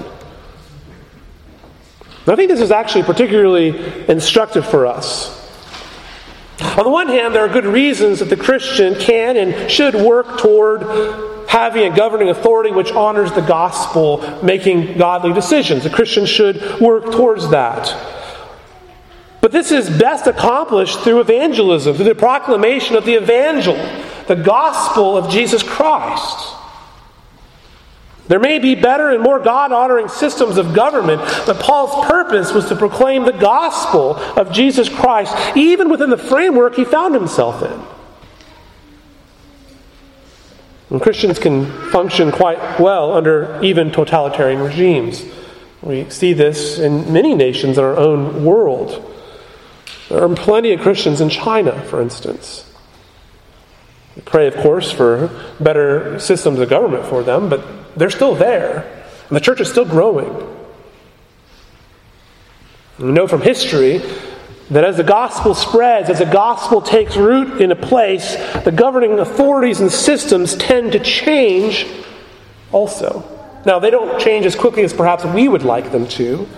I 2.26 2.34
think 2.34 2.50
this 2.50 2.60
is 2.60 2.72
actually 2.72 3.04
particularly 3.04 3.78
instructive 4.08 4.66
for 4.66 4.88
us. 4.88 5.30
On 6.60 6.82
the 6.82 6.90
one 6.90 7.06
hand, 7.06 7.32
there 7.32 7.44
are 7.44 7.48
good 7.48 7.64
reasons 7.64 8.18
that 8.18 8.28
the 8.28 8.36
Christian 8.36 8.96
can 8.96 9.36
and 9.36 9.70
should 9.70 9.94
work 9.94 10.36
toward 10.40 11.39
having 11.50 11.92
a 11.92 11.96
governing 11.96 12.28
authority 12.28 12.70
which 12.70 12.92
honors 12.92 13.32
the 13.32 13.40
gospel, 13.40 14.40
making 14.40 14.96
godly 14.96 15.32
decisions. 15.32 15.82
The 15.82 15.90
Christian 15.90 16.24
should 16.24 16.80
work 16.80 17.10
towards 17.10 17.50
that. 17.50 17.92
But 19.40 19.50
this 19.50 19.72
is 19.72 19.90
best 19.90 20.28
accomplished 20.28 21.00
through 21.00 21.18
evangelism, 21.18 21.96
through 21.96 22.04
the 22.04 22.14
proclamation 22.14 22.94
of 22.94 23.04
the 23.04 23.16
evangel, 23.16 23.74
the 24.28 24.36
gospel 24.36 25.16
of 25.16 25.28
Jesus 25.28 25.64
Christ. 25.64 26.54
There 28.28 28.38
may 28.38 28.60
be 28.60 28.76
better 28.76 29.10
and 29.10 29.20
more 29.20 29.40
God 29.40 29.72
honoring 29.72 30.06
systems 30.06 30.56
of 30.56 30.72
government, 30.72 31.20
but 31.46 31.58
Paul's 31.58 32.06
purpose 32.06 32.52
was 32.52 32.68
to 32.68 32.76
proclaim 32.76 33.24
the 33.24 33.32
gospel 33.32 34.14
of 34.14 34.52
Jesus 34.52 34.88
Christ, 34.88 35.34
even 35.56 35.90
within 35.90 36.10
the 36.10 36.16
framework 36.16 36.76
he 36.76 36.84
found 36.84 37.12
himself 37.12 37.60
in. 37.64 37.89
And 40.90 41.00
Christians 41.00 41.38
can 41.38 41.66
function 41.90 42.32
quite 42.32 42.80
well 42.80 43.12
under 43.12 43.62
even 43.62 43.92
totalitarian 43.92 44.60
regimes. 44.60 45.24
We 45.82 46.10
see 46.10 46.32
this 46.32 46.78
in 46.78 47.12
many 47.12 47.34
nations 47.34 47.78
in 47.78 47.84
our 47.84 47.96
own 47.96 48.44
world. 48.44 49.06
There 50.08 50.22
are 50.22 50.34
plenty 50.34 50.72
of 50.72 50.80
Christians 50.80 51.20
in 51.20 51.28
China, 51.28 51.80
for 51.84 52.02
instance. 52.02 52.66
We 54.16 54.22
pray, 54.22 54.48
of 54.48 54.56
course, 54.56 54.90
for 54.90 55.30
better 55.60 56.18
systems 56.18 56.58
of 56.58 56.68
government 56.68 57.06
for 57.06 57.22
them, 57.22 57.48
but 57.48 57.64
they're 57.96 58.10
still 58.10 58.34
there. 58.34 59.04
And 59.28 59.36
the 59.36 59.40
church 59.40 59.60
is 59.60 59.70
still 59.70 59.84
growing. 59.84 60.28
We 62.98 63.12
know 63.12 63.28
from 63.28 63.40
history 63.40 64.02
that 64.70 64.84
as 64.84 64.96
the 64.96 65.04
gospel 65.04 65.54
spreads, 65.54 66.08
as 66.08 66.20
the 66.20 66.24
gospel 66.24 66.80
takes 66.80 67.16
root 67.16 67.60
in 67.60 67.72
a 67.72 67.76
place, 67.76 68.36
the 68.62 68.72
governing 68.72 69.18
authorities 69.18 69.80
and 69.80 69.90
systems 69.90 70.54
tend 70.54 70.92
to 70.92 71.00
change 71.00 71.86
also. 72.70 73.24
Now, 73.66 73.78
they 73.78 73.90
don't 73.90 74.20
change 74.20 74.46
as 74.46 74.54
quickly 74.54 74.84
as 74.84 74.92
perhaps 74.92 75.24
we 75.24 75.48
would 75.48 75.64
like 75.64 75.90
them 75.90 76.06
to, 76.08 76.48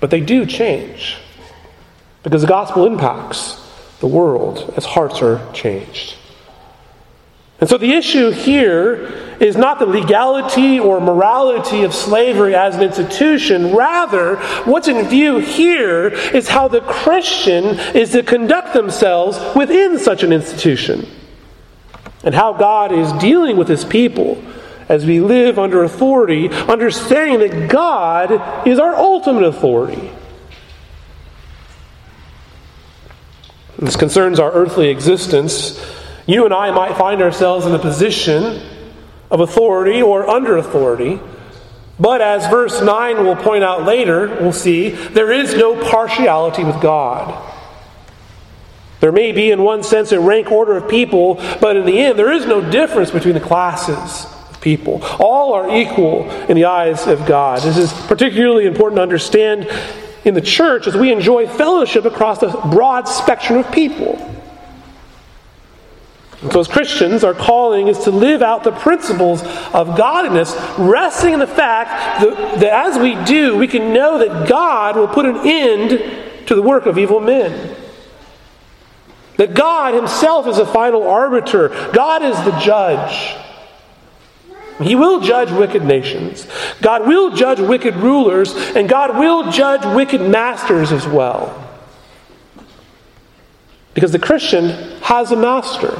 but 0.00 0.10
they 0.10 0.20
do 0.20 0.44
change 0.44 1.18
because 2.22 2.42
the 2.42 2.48
gospel 2.48 2.86
impacts 2.86 3.60
the 4.00 4.06
world 4.06 4.74
as 4.76 4.84
hearts 4.84 5.22
are 5.22 5.40
changed. 5.52 6.16
And 7.64 7.70
so 7.70 7.78
the 7.78 7.94
issue 7.94 8.28
here 8.28 9.06
is 9.40 9.56
not 9.56 9.78
the 9.78 9.86
legality 9.86 10.78
or 10.78 11.00
morality 11.00 11.82
of 11.82 11.94
slavery 11.94 12.54
as 12.54 12.76
an 12.76 12.82
institution. 12.82 13.74
Rather, 13.74 14.36
what's 14.66 14.86
in 14.86 15.02
view 15.08 15.38
here 15.38 16.08
is 16.08 16.46
how 16.46 16.68
the 16.68 16.82
Christian 16.82 17.64
is 17.96 18.12
to 18.12 18.22
conduct 18.22 18.74
themselves 18.74 19.38
within 19.56 19.98
such 19.98 20.22
an 20.22 20.30
institution. 20.30 21.08
And 22.22 22.34
how 22.34 22.52
God 22.52 22.92
is 22.92 23.10
dealing 23.14 23.56
with 23.56 23.68
his 23.68 23.82
people 23.82 24.44
as 24.90 25.06
we 25.06 25.20
live 25.20 25.58
under 25.58 25.84
authority, 25.84 26.50
understanding 26.50 27.38
that 27.48 27.70
God 27.70 28.68
is 28.68 28.78
our 28.78 28.94
ultimate 28.94 29.44
authority. 29.44 30.10
This 33.78 33.96
concerns 33.96 34.38
our 34.38 34.52
earthly 34.52 34.90
existence. 34.90 35.82
You 36.26 36.44
and 36.44 36.54
I 36.54 36.70
might 36.70 36.96
find 36.96 37.20
ourselves 37.20 37.66
in 37.66 37.74
a 37.74 37.78
position 37.78 38.62
of 39.30 39.40
authority 39.40 40.00
or 40.00 40.28
under 40.28 40.56
authority. 40.56 41.20
But 41.98 42.20
as 42.20 42.46
verse 42.48 42.80
9 42.82 43.24
will 43.24 43.36
point 43.36 43.62
out 43.62 43.84
later, 43.84 44.28
we'll 44.40 44.52
see, 44.52 44.90
there 44.90 45.30
is 45.30 45.54
no 45.54 45.80
partiality 45.90 46.64
with 46.64 46.80
God. 46.80 47.52
There 49.00 49.12
may 49.12 49.32
be, 49.32 49.50
in 49.50 49.62
one 49.62 49.82
sense, 49.82 50.12
a 50.12 50.18
rank 50.18 50.50
order 50.50 50.76
of 50.76 50.88
people, 50.88 51.34
but 51.60 51.76
in 51.76 51.84
the 51.84 51.98
end, 51.98 52.18
there 52.18 52.32
is 52.32 52.46
no 52.46 52.60
difference 52.70 53.10
between 53.10 53.34
the 53.34 53.40
classes 53.40 54.26
of 54.50 54.60
people. 54.60 55.04
All 55.20 55.52
are 55.52 55.76
equal 55.76 56.30
in 56.48 56.56
the 56.56 56.64
eyes 56.64 57.06
of 57.06 57.26
God. 57.26 57.62
This 57.62 57.76
is 57.76 57.92
particularly 58.06 58.66
important 58.66 58.96
to 58.96 59.02
understand 59.02 59.68
in 60.24 60.32
the 60.32 60.40
church 60.40 60.86
as 60.86 60.96
we 60.96 61.12
enjoy 61.12 61.46
fellowship 61.46 62.06
across 62.06 62.42
a 62.42 62.48
broad 62.70 63.06
spectrum 63.06 63.58
of 63.58 63.70
people. 63.70 64.33
And 66.44 66.52
so, 66.52 66.60
as 66.60 66.68
Christians, 66.68 67.24
our 67.24 67.32
calling 67.32 67.88
is 67.88 68.00
to 68.00 68.10
live 68.10 68.42
out 68.42 68.64
the 68.64 68.70
principles 68.70 69.42
of 69.72 69.96
godliness, 69.96 70.54
resting 70.78 71.32
in 71.32 71.40
the 71.40 71.46
fact 71.46 72.20
that, 72.20 72.60
that 72.60 72.86
as 72.86 72.98
we 72.98 73.14
do, 73.24 73.56
we 73.56 73.66
can 73.66 73.94
know 73.94 74.18
that 74.18 74.46
God 74.46 74.96
will 74.96 75.08
put 75.08 75.24
an 75.24 75.38
end 75.42 76.46
to 76.46 76.54
the 76.54 76.60
work 76.60 76.84
of 76.84 76.98
evil 76.98 77.18
men. 77.18 77.74
That 79.38 79.54
God 79.54 79.94
Himself 79.94 80.46
is 80.46 80.58
a 80.58 80.66
final 80.66 81.08
arbiter, 81.08 81.70
God 81.94 82.22
is 82.22 82.36
the 82.44 82.58
judge. 82.58 83.40
He 84.82 84.94
will 84.94 85.20
judge 85.20 85.50
wicked 85.50 85.82
nations. 85.82 86.46
God 86.82 87.06
will 87.06 87.34
judge 87.34 87.58
wicked 87.58 87.96
rulers, 87.96 88.52
and 88.54 88.86
God 88.86 89.16
will 89.16 89.50
judge 89.50 89.82
wicked 89.96 90.20
masters 90.20 90.92
as 90.92 91.06
well. 91.06 91.58
Because 93.94 94.12
the 94.12 94.18
Christian 94.18 95.00
has 95.00 95.32
a 95.32 95.36
master. 95.36 95.98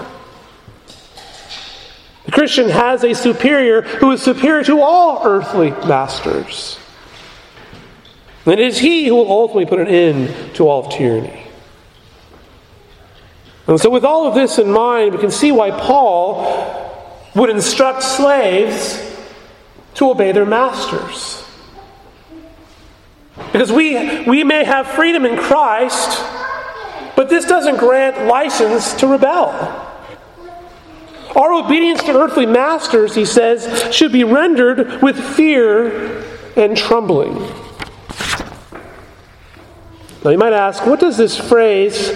The 2.25 2.33
Christian 2.33 2.71
has 2.71 3.05
a 3.05 3.15
superior 3.15 3.83
who 3.83 4.13
is 4.13 4.23
superior 4.23 4.65
to 4.65 4.81
all 4.81 5.27
earthly 5.27 5.71
masters. 5.71 6.79
And 8.47 8.55
it 8.55 8.61
is 8.61 8.79
he 8.79 9.07
who 9.07 9.17
will 9.17 9.31
ultimately 9.31 9.67
put 9.67 9.81
an 9.81 9.89
end 9.89 10.55
to 10.57 10.69
all 10.69 10.87
of 10.87 10.93
tyranny. 10.93 11.43
And 13.67 13.81
so, 13.81 13.89
with 13.89 14.05
all 14.05 14.27
of 14.27 14.35
this 14.35 14.59
in 14.59 14.71
mind, 14.71 15.15
we 15.15 15.21
can 15.21 15.31
see 15.31 15.51
why 15.51 15.71
Paul 15.71 16.75
would 17.35 17.49
instruct 17.49 18.03
slaves 18.03 19.01
to 19.95 20.11
obey 20.11 20.33
their 20.33 20.45
masters. 20.45 21.43
Because 23.53 23.73
we, 23.73 24.25
we 24.25 24.45
may 24.45 24.65
have 24.65 24.87
freedom 24.89 25.25
in 25.25 25.39
Christ, 25.39 26.23
but 27.17 27.29
this 27.29 27.47
doesn't 27.47 27.79
grant 27.79 28.27
license 28.27 28.95
to 28.95 29.07
rebel. 29.07 29.94
Our 31.37 31.53
obedience 31.53 32.03
to 32.05 32.17
earthly 32.17 32.47
masters, 32.47 33.15
he 33.15 33.25
says, 33.25 33.93
should 33.95 34.13
be 34.13 34.23
rendered 34.23 35.03
with 35.03 35.19
fear 35.19 36.25
and 36.57 36.77
trembling. 36.77 37.35
Now 40.25 40.31
you 40.31 40.39
might 40.39 40.53
ask, 40.53 40.87
what 40.87 41.01
does 41.01 41.17
this 41.17 41.37
phrase 41.37 42.09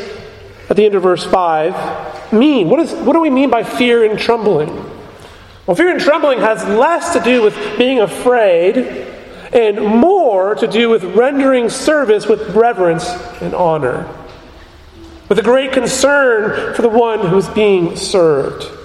at 0.71 0.77
the 0.77 0.87
end 0.87 0.95
of 0.95 1.03
verse 1.03 1.25
5 1.25 2.33
mean? 2.33 2.71
What, 2.71 2.81
is, 2.81 2.93
what 2.93 3.15
do 3.15 3.21
we 3.21 3.29
mean 3.29 3.51
by 3.51 3.65
fear 3.65 4.09
and 4.09 4.19
trembling? 4.19 4.69
Well, 5.67 5.75
fear 5.75 5.91
and 5.91 6.01
trembling 6.01 6.39
has 6.39 6.65
less 6.65 7.13
to 7.13 7.21
do 7.21 7.43
with 7.43 7.55
being 7.77 7.99
afraid 7.99 8.79
and 9.53 9.85
more 9.85 10.55
to 10.55 10.67
do 10.67 10.89
with 10.89 11.03
rendering 11.05 11.69
service 11.69 12.27
with 12.27 12.55
reverence 12.55 13.09
and 13.43 13.53
honor, 13.53 14.09
with 15.29 15.39
a 15.39 15.43
great 15.43 15.73
concern 15.73 16.75
for 16.75 16.83
the 16.83 16.89
one 16.89 17.27
who's 17.27 17.49
being 17.49 17.97
served. 17.97 18.78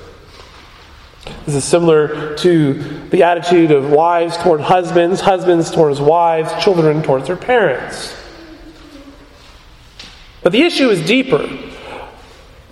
This 1.46 1.56
is 1.56 1.64
similar 1.64 2.36
to 2.38 2.74
the 3.10 3.24
attitude 3.24 3.72
of 3.72 3.90
wives 3.90 4.38
toward 4.38 4.62
husbands, 4.62 5.22
husbands 5.22 5.72
towards 5.72 6.02
wives, 6.02 6.52
children 6.64 7.02
towards 7.02 7.28
their 7.28 7.38
parents. 7.38 8.16
But 10.42 10.52
the 10.52 10.62
issue 10.64 10.90
is 10.90 11.06
deeper. 11.06 11.48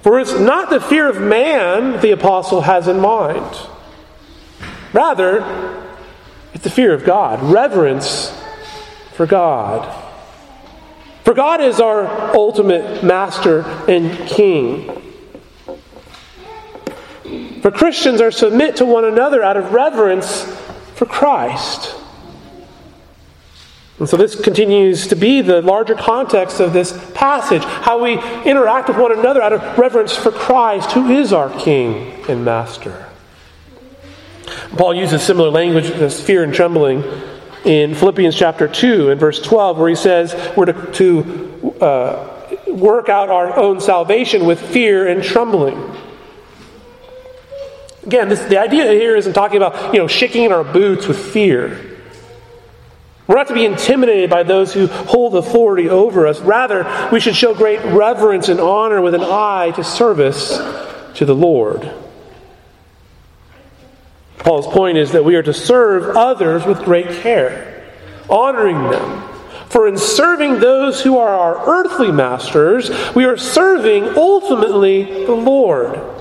For 0.02 0.20
it's 0.20 0.38
not 0.38 0.70
the 0.70 0.82
fear 0.82 1.08
of 1.10 1.22
man 1.22 2.02
the 2.02 2.12
apostle 2.12 2.62
has 2.62 2.88
in 2.88 3.00
mind. 3.00 3.56
Rather, 4.94 5.78
it's 6.54 6.64
the 6.64 6.70
fear 6.70 6.94
of 6.94 7.06
God, 7.06 7.42
reverence 7.42 8.38
for 9.14 9.26
God. 9.26 9.98
For 11.24 11.34
God 11.34 11.62
is 11.62 11.80
our 11.80 12.36
ultimate 12.36 13.04
master 13.04 13.62
and 13.88 14.28
king. 14.28 15.01
For 17.62 17.72
Christians 17.72 18.22
are 18.22 18.32
submit 18.32 18.78
to 18.78 18.86
one 18.86 19.06
another 19.06 19.44
out 19.44 19.58
of 19.58 19.72
reverence 19.72 20.44
for 20.96 21.06
Christ. 21.06 21.96
And 24.00 24.10
so 24.10 24.18
this 24.18 24.40
continues 24.40 25.08
to 25.08 25.16
be 25.16 25.42
the 25.42 25.62
larger 25.62 25.94
context 25.94 26.60
of 26.60 26.74
this 26.74 26.92
passage 27.14 27.64
how 27.64 28.04
we 28.04 28.14
interact 28.50 28.88
with 28.88 28.98
one 28.98 29.18
another 29.18 29.44
out 29.44 29.54
of 29.54 29.78
reverence 29.78 30.16
for 30.16 30.32
Christ, 30.32 30.92
who 30.94 31.12
is 31.12 31.32
our 31.32 31.56
King 31.60 32.26
and 32.28 32.44
Master. 32.44 33.06
Paul 34.76 34.96
uses 34.96 35.22
similar 35.22 35.50
language 35.50 35.86
as 35.86 36.20
fear 36.20 36.44
and 36.44 36.52
trembling 36.52 37.04
in 37.64 37.94
Philippians 37.94 38.36
chapter 38.36 38.68
2 38.68 39.12
and 39.12 39.20
verse 39.20 39.40
12, 39.40 39.78
where 39.78 39.90
he 39.90 39.96
says 39.96 40.34
we're 40.58 40.66
to, 40.66 40.92
to 40.94 41.76
uh, 41.80 42.48
work 42.70 43.08
out 43.08 43.30
our 43.30 43.56
own 43.56 43.80
salvation 43.80 44.46
with 44.46 44.60
fear 44.60 45.08
and 45.08 45.24
trembling. 45.24 45.78
Again, 48.04 48.30
this, 48.30 48.42
the 48.46 48.58
idea 48.58 48.86
here 48.86 49.16
isn't 49.16 49.34
talking 49.34 49.58
about 49.58 49.94
you 49.94 50.00
know 50.00 50.08
shaking 50.08 50.44
in 50.44 50.52
our 50.52 50.64
boots 50.64 51.08
with 51.08 51.18
fear. 51.18 51.92
We're 53.28 53.36
not 53.36 53.48
to 53.48 53.54
be 53.54 53.66
intimidated 53.66 54.30
by 54.30 54.44
those 54.44 54.74
who 54.74 54.88
hold 54.88 55.36
authority 55.36 55.88
over 55.88 56.28
us. 56.28 56.42
Rather, 56.42 57.10
we 57.12 57.20
should 57.20 57.36
show 57.36 57.54
great 57.54 57.80
reverence 57.86 58.50
and 58.50 58.60
honor 58.60 59.02
with 59.02 59.14
an 59.14 59.24
eye 59.24 59.72
to 59.76 59.84
service 59.84 60.58
to 61.16 61.26
the 61.26 61.36
Lord. 61.36 61.90
Paul's 64.40 64.68
point 64.68 64.98
is 64.98 65.12
that 65.12 65.24
we 65.24 65.36
are 65.36 65.44
to 65.44 65.54
serve 65.54 66.18
others 66.18 66.66
with 66.66 66.84
great 66.84 67.22
care, 67.22 67.94
honoring 68.30 68.90
them. 68.90 69.30
For 69.70 69.88
in 69.88 69.98
serving 69.98 70.60
those 70.60 71.02
who 71.02 71.18
are 71.18 71.30
our 71.30 71.70
earthly 71.70 72.12
masters, 72.12 72.90
we 73.16 73.24
are 73.24 73.38
serving 73.38 74.18
ultimately 74.18 75.26
the 75.26 75.32
Lord. 75.32 76.21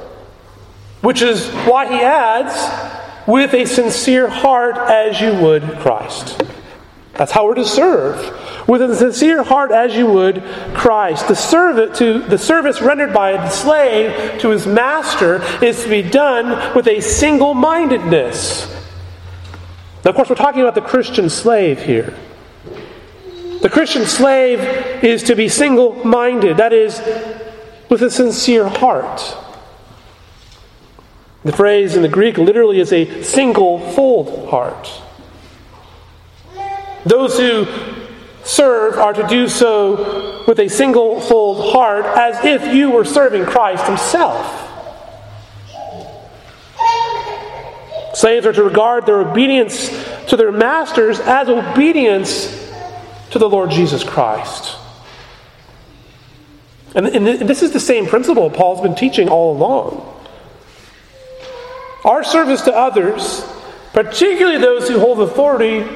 Which 1.01 1.23
is 1.23 1.49
why 1.67 1.87
he 1.87 2.01
adds, 2.01 2.99
with 3.27 3.55
a 3.55 3.65
sincere 3.65 4.29
heart 4.29 4.77
as 4.77 5.21
you 5.21 5.35
would 5.35 5.63
Christ. 5.79 6.43
That's 7.15 7.33
how 7.33 7.47
we're 7.47 7.55
to 7.55 7.65
serve. 7.65 8.17
With 8.67 8.83
a 8.83 8.97
sincere 8.97 9.43
heart 9.43 9.73
as 9.73 9.95
you 9.95 10.07
would 10.07 10.43
Christ. 10.75 11.29
The, 11.29 11.93
to, 11.97 12.19
the 12.21 12.39
service 12.39 12.81
rendered 12.81 13.13
by 13.13 13.33
the 13.33 13.51
slave 13.51 14.41
to 14.41 14.49
his 14.49 14.67
master 14.67 15.43
is 15.63 15.83
to 15.83 15.89
be 15.89 16.03
done 16.03 16.75
with 16.75 16.87
a 16.87 17.01
single 17.01 17.55
mindedness. 17.55 18.69
Now, 20.05 20.11
of 20.11 20.17
course, 20.17 20.31
we're 20.31 20.35
talking 20.37 20.63
about 20.63 20.75
the 20.75 20.81
Christian 20.81 21.29
slave 21.29 21.83
here. 21.83 22.17
The 23.61 23.69
Christian 23.69 24.07
slave 24.07 24.61
is 25.05 25.23
to 25.25 25.37
be 25.37 25.49
single 25.49 26.03
minded, 26.07 26.57
that 26.57 26.73
is, 26.73 26.99
with 27.91 28.03
a 28.03 28.11
sincere 28.11 28.67
heart. 28.67 29.37
The 31.43 31.53
phrase 31.53 31.97
in 31.97 32.03
the 32.03 32.09
Greek 32.09 32.37
literally 32.37 32.81
is 32.81 32.93
a 32.93 33.23
single 33.23 33.79
fold 33.93 34.51
heart. 34.51 34.91
Those 37.05 37.39
who 37.39 37.67
serve 38.45 38.99
are 38.99 39.15
to 39.15 39.27
do 39.27 39.49
so 39.49 40.45
with 40.47 40.59
a 40.59 40.69
single 40.69 41.21
fold 41.21 41.73
heart 41.73 42.05
as 42.05 42.45
if 42.45 42.75
you 42.75 42.91
were 42.91 43.05
serving 43.05 43.47
Christ 43.47 43.87
Himself. 43.87 44.67
Slaves 48.13 48.45
are 48.45 48.53
to 48.53 48.63
regard 48.63 49.07
their 49.07 49.21
obedience 49.21 49.89
to 50.27 50.37
their 50.37 50.53
masters 50.53 51.21
as 51.21 51.49
obedience 51.49 52.71
to 53.31 53.39
the 53.39 53.49
Lord 53.49 53.71
Jesus 53.71 54.05
Christ. 54.05 54.77
And, 56.95 57.07
and 57.07 57.49
this 57.49 57.63
is 57.63 57.71
the 57.71 57.81
same 57.81 58.07
principle 58.07 58.51
Paul's 58.51 58.81
been 58.83 58.97
teaching 58.97 59.29
all 59.29 59.57
along. 59.57 60.20
Our 62.05 62.25
service 62.25 62.63
to 62.63 62.75
others, 62.75 63.45
particularly 63.93 64.59
those 64.59 64.89
who 64.89 64.99
hold 64.99 65.21
authority, 65.21 65.87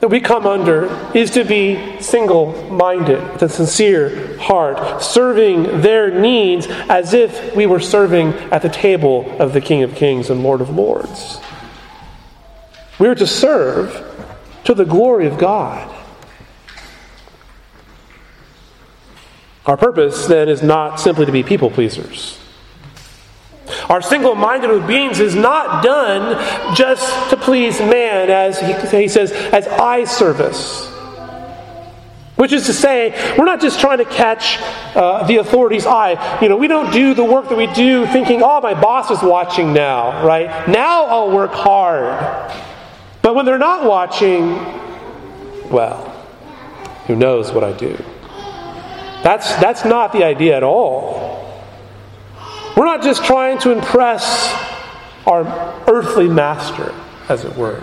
that 0.00 0.08
we 0.08 0.20
come 0.20 0.46
under 0.46 0.86
is 1.14 1.30
to 1.30 1.44
be 1.44 2.00
single 2.00 2.70
minded, 2.70 3.22
with 3.32 3.42
a 3.42 3.48
sincere 3.48 4.36
heart, 4.38 5.02
serving 5.02 5.80
their 5.80 6.10
needs 6.10 6.66
as 6.68 7.14
if 7.14 7.56
we 7.56 7.64
were 7.64 7.80
serving 7.80 8.34
at 8.52 8.60
the 8.60 8.68
table 8.68 9.34
of 9.40 9.52
the 9.52 9.60
King 9.60 9.82
of 9.82 9.94
Kings 9.94 10.28
and 10.28 10.42
Lord 10.42 10.60
of 10.60 10.68
Lords. 10.68 11.38
We 12.98 13.08
are 13.08 13.14
to 13.14 13.26
serve 13.26 14.10
to 14.64 14.74
the 14.74 14.84
glory 14.84 15.26
of 15.26 15.38
God. 15.38 15.90
Our 19.66 19.78
purpose 19.78 20.26
then 20.26 20.50
is 20.50 20.62
not 20.62 21.00
simply 21.00 21.24
to 21.24 21.32
be 21.32 21.42
people 21.42 21.70
pleasers. 21.70 22.38
Our 23.88 24.02
single 24.02 24.34
minded 24.34 24.70
obedience 24.70 25.20
is 25.20 25.34
not 25.34 25.82
done 25.82 26.76
just 26.76 27.30
to 27.30 27.36
please 27.36 27.78
man, 27.80 28.30
as 28.30 28.60
he, 28.90 29.08
says, 29.08 29.32
as 29.32 29.66
eye 29.66 30.04
service. 30.04 30.90
Which 32.36 32.52
is 32.52 32.66
to 32.66 32.72
say, 32.72 33.10
we're 33.38 33.44
not 33.44 33.60
just 33.60 33.80
trying 33.80 33.98
to 33.98 34.04
catch 34.04 34.58
uh, 34.96 35.26
the 35.26 35.36
authority's 35.36 35.86
eye. 35.86 36.40
You 36.42 36.48
know, 36.48 36.56
we 36.56 36.66
don't 36.66 36.92
do 36.92 37.14
the 37.14 37.24
work 37.24 37.48
that 37.48 37.56
we 37.56 37.68
do 37.68 38.06
thinking, 38.06 38.42
oh, 38.42 38.60
my 38.60 38.78
boss 38.78 39.10
is 39.10 39.22
watching 39.22 39.72
now, 39.72 40.26
right? 40.26 40.68
Now 40.68 41.04
I'll 41.04 41.30
work 41.30 41.52
hard. 41.52 42.52
But 43.22 43.34
when 43.34 43.46
they're 43.46 43.56
not 43.56 43.88
watching, 43.88 44.56
well, 45.70 46.10
who 47.06 47.16
knows 47.16 47.52
what 47.52 47.64
I 47.64 47.72
do? 47.72 47.96
That's, 49.22 49.54
that's 49.56 49.84
not 49.84 50.12
the 50.12 50.24
idea 50.24 50.56
at 50.56 50.62
all. 50.62 51.33
We're 52.76 52.86
not 52.86 53.02
just 53.02 53.24
trying 53.24 53.58
to 53.60 53.70
impress 53.70 54.52
our 55.26 55.44
earthly 55.88 56.28
master, 56.28 56.94
as 57.28 57.44
it 57.44 57.56
were. 57.56 57.82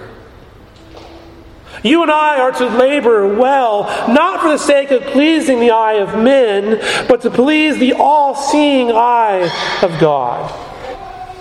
You 1.84 2.04
and 2.04 2.12
I 2.12 2.39
are 2.39 2.51
to 2.51 2.65
labor 2.67 3.36
well, 3.36 3.84
not 4.13 4.41
for 4.41 4.49
the 4.49 4.58
sake 4.58 4.91
of 4.91 5.01
pleasing 5.04 5.60
the 5.60 5.71
eye 5.71 5.93
of 5.93 6.21
men, 6.21 6.80
but 7.08 7.21
to 7.21 7.32
please 7.32 7.80
the 7.80 7.93
all 7.93 8.36
seeing 8.36 8.91
eye 8.91 9.49
of 9.82 9.99
God. 9.99 10.54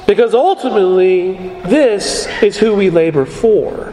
Because 0.06 0.32
ultimately, 0.32 1.34
this 1.66 2.26
is 2.42 2.56
who 2.56 2.74
we 2.74 2.88
labor 2.88 3.26
for. 3.26 3.92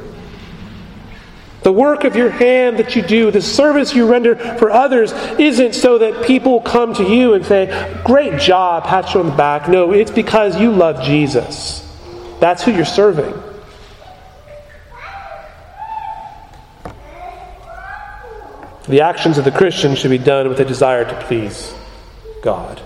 The 1.68 1.74
work 1.74 2.06
of 2.06 2.16
your 2.16 2.30
hand 2.30 2.80
that 2.80 2.96
you 2.96 3.02
do, 3.02 3.30
the 3.30 3.42
service 3.42 3.94
you 3.94 4.10
render 4.10 4.38
for 4.58 4.72
others, 4.72 5.12
isn't 5.38 5.76
so 5.76 5.98
that 5.98 6.26
people 6.26 6.62
come 6.62 6.94
to 6.94 7.04
you 7.04 7.34
and 7.34 7.46
say, 7.46 8.02
Great 8.06 8.40
job, 8.40 8.86
pat 8.86 9.14
you 9.14 9.20
on 9.20 9.26
the 9.26 9.36
back. 9.36 9.68
No, 9.68 9.92
it's 9.92 10.10
because 10.10 10.58
you 10.58 10.72
love 10.72 11.04
Jesus. 11.04 11.86
That's 12.40 12.64
who 12.64 12.72
you're 12.72 12.86
serving. 12.86 13.34
The 18.88 19.02
actions 19.02 19.38
of 19.38 19.44
the 19.44 19.52
Christian 19.52 19.96
should 19.96 20.12
be 20.12 20.18
done 20.18 20.48
with 20.48 20.62
a 20.62 20.66
desire 20.66 21.04
to 21.04 21.22
please 21.24 21.76
God. 22.44 22.82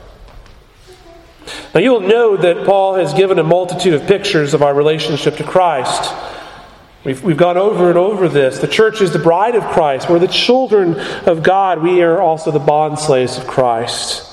Now, 1.76 1.82
you'll 1.82 2.00
know 2.02 2.36
that 2.36 2.66
Paul 2.66 2.96
has 2.96 3.14
given 3.14 3.38
a 3.38 3.44
multitude 3.44 3.94
of 3.94 4.08
pictures 4.08 4.56
of 4.56 4.64
our 4.64 4.74
relationship 4.74 5.36
to 5.36 5.44
Christ. 5.44 6.12
We've, 7.04 7.24
we've 7.24 7.38
gone 7.38 7.58
over 7.58 7.90
and 7.90 7.98
over 7.98 8.30
this. 8.30 8.60
The 8.60 8.68
church 8.68 9.02
is 9.02 9.12
the 9.12 9.20
bride 9.20 9.56
of 9.56 9.64
Christ. 9.64 10.08
We're 10.08 10.20
the 10.20 10.28
children 10.28 11.00
of 11.26 11.42
God. 11.42 11.82
We 11.82 12.04
are 12.04 12.22
also 12.22 12.52
the 12.52 12.60
bond 12.60 13.00
slaves 13.00 13.38
of 13.38 13.48
Christ. 13.48 14.28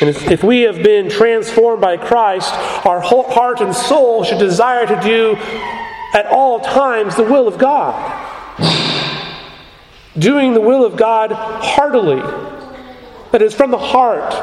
And 0.00 0.10
if, 0.10 0.30
if 0.30 0.44
we 0.44 0.62
have 0.62 0.82
been 0.82 1.08
transformed 1.08 1.80
by 1.80 1.96
Christ, 1.96 2.52
our 2.86 3.00
whole 3.00 3.30
heart 3.30 3.60
and 3.60 3.74
soul 3.74 4.22
should 4.22 4.38
desire 4.38 4.86
to 4.86 5.00
do 5.00 5.34
at 6.12 6.26
all 6.26 6.60
times 6.60 7.16
the 7.16 7.24
will 7.24 7.48
of 7.48 7.56
God. 7.56 8.18
Doing 10.18 10.52
the 10.52 10.60
will 10.60 10.84
of 10.84 10.96
God 10.96 11.32
heartily, 11.32 12.20
that 13.30 13.40
is 13.40 13.54
from 13.54 13.70
the 13.70 13.78
heart, 13.78 14.34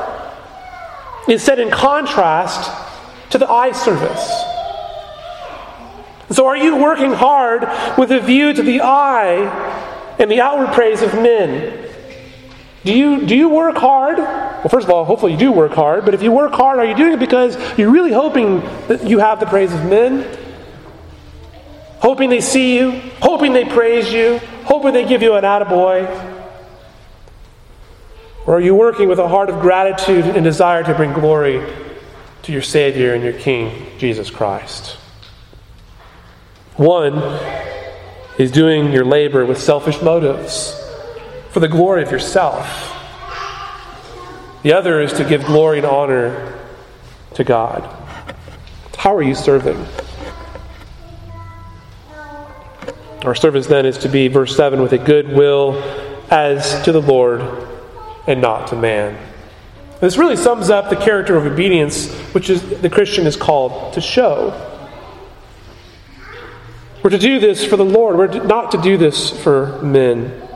is 1.30 1.44
set 1.44 1.60
in 1.60 1.70
contrast 1.70 2.72
to 3.30 3.38
the 3.38 3.48
eye 3.48 3.72
service. 3.72 4.49
So, 6.32 6.46
are 6.46 6.58
you 6.58 6.76
working 6.76 7.14
hard 7.14 7.68
with 7.98 8.12
a 8.12 8.20
view 8.20 8.54
to 8.54 8.62
the 8.62 8.82
eye 8.82 10.16
and 10.20 10.30
the 10.30 10.42
outward 10.42 10.74
praise 10.74 11.02
of 11.02 11.14
men? 11.16 11.90
Do 12.84 12.94
you, 12.94 13.26
do 13.26 13.36
you 13.36 13.50
work 13.50 13.76
hard? 13.78 14.18
Well, 14.18 14.70
first 14.70 14.86
of 14.86 14.92
all, 14.92 15.06
hopefully 15.06 15.34
you 15.34 15.38
do 15.38 15.52
work 15.52 15.74
hard, 15.74 16.06
but 16.06 16.14
if 16.14 16.22
you 16.22 16.32
work 16.32 16.54
hard, 16.54 16.80
are 16.80 16.86
you 16.86 16.96
doing 16.96 17.14
it 17.14 17.20
because 17.20 17.58
you're 17.78 17.92
really 17.92 18.14
hoping 18.14 18.62
that 18.88 19.06
you 19.06 19.20
have 19.20 19.40
the 19.40 19.46
praise 19.48 19.74
of 19.74 19.84
men? 19.86 20.38
Hoping 22.00 22.30
they 22.30 22.42
see 22.42 22.78
you, 22.78 22.92
hoping 23.22 23.52
they 23.52 23.66
praise 23.66 24.14
you, 24.14 24.40
hoping 24.64 24.94
they 24.94 25.06
give 25.06 25.22
you 25.22 25.34
an 25.34 25.44
attaboy? 25.44 26.08
Or 28.46 28.56
are 28.56 28.62
you 28.62 28.76
working 28.76 29.10
with 29.10 29.20
a 29.20 29.28
heart 29.28 29.50
of 29.50 29.60
gratitude 29.62 30.26
and 30.26 30.44
desire 30.44 30.84
to 30.84 30.94
bring 30.94 31.12
glory 31.12 31.68
to 32.44 32.52
your 32.52 32.62
Savior 32.62 33.14
and 33.14 33.24
your 33.24 33.34
King, 33.34 33.88
Jesus 33.98 34.30
Christ? 34.30 34.99
One 36.80 37.18
is 38.38 38.54
doing 38.54 38.94
your 38.94 39.04
labor 39.04 39.46
with 39.46 39.60
selfish 39.60 40.02
motives 40.02 40.74
for 41.50 41.60
the 41.60 41.68
glory 41.68 42.04
of 42.04 42.10
yourself. 42.10 42.96
The 44.64 44.72
other 44.72 45.02
is 45.02 45.12
to 45.12 45.26
give 45.26 45.44
glory 45.44 45.80
and 45.80 45.86
honor 45.86 46.58
to 47.34 47.44
God. 47.44 47.84
How 48.98 49.14
are 49.14 49.22
you 49.22 49.36
serving? 49.36 49.86
Our 53.24 53.36
service 53.36 53.68
then 53.68 53.86
is 53.86 53.98
to 53.98 54.08
be, 54.08 54.30
verse 54.30 54.56
7, 54.56 54.82
with 54.82 54.94
a 54.94 54.98
good 54.98 55.34
will 55.34 55.84
as 56.32 56.82
to 56.84 56.94
the 56.94 57.02
Lord 57.02 57.42
and 58.26 58.40
not 58.40 58.68
to 58.68 58.78
man. 58.78 59.18
This 60.00 60.16
really 60.16 60.38
sums 60.38 60.70
up 60.70 60.90
the 60.90 60.96
character 60.96 61.36
of 61.36 61.46
obedience 61.46 62.10
which 62.34 62.50
is, 62.50 62.62
the 62.80 62.90
Christian 62.90 63.28
is 63.28 63.36
called 63.36 63.92
to 63.96 64.00
show. 64.00 64.68
We're 67.04 67.12
to 67.12 67.18
do 67.18 67.40
this 67.40 67.66
for 67.66 67.78
the 67.78 67.86
Lord, 67.86 68.18
we're 68.18 68.44
not 68.44 68.72
to 68.72 68.82
do 68.82 68.98
this 68.98 69.30
for 69.30 69.82
men. 69.82 70.48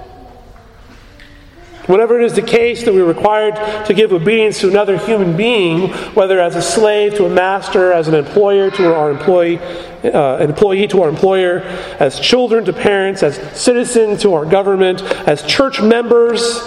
Whenever 1.85 2.19
it 2.19 2.23
is 2.23 2.33
the 2.33 2.41
case 2.41 2.85
that 2.85 2.93
we're 2.93 3.05
required 3.05 3.55
to 3.85 3.93
give 3.93 4.13
obedience 4.13 4.61
to 4.61 4.69
another 4.69 4.97
human 4.97 5.35
being, 5.35 5.89
whether 6.13 6.39
as 6.39 6.55
a 6.55 6.61
slave 6.61 7.13
to 7.15 7.25
a 7.25 7.29
master, 7.29 7.91
as 7.91 8.07
an 8.07 8.13
employer 8.13 8.71
to 8.71 8.95
our 8.95 9.11
employee, 9.11 9.59
uh, 9.59 10.37
employee 10.37 10.87
to 10.87 11.01
our 11.01 11.09
employer, 11.09 11.59
as 11.99 12.19
children 12.21 12.63
to 12.63 12.71
parents, 12.71 13.21
as 13.21 13.35
citizens 13.59 14.21
to 14.21 14.33
our 14.33 14.45
government, 14.45 15.01
as 15.27 15.43
church 15.43 15.81
members 15.81 16.61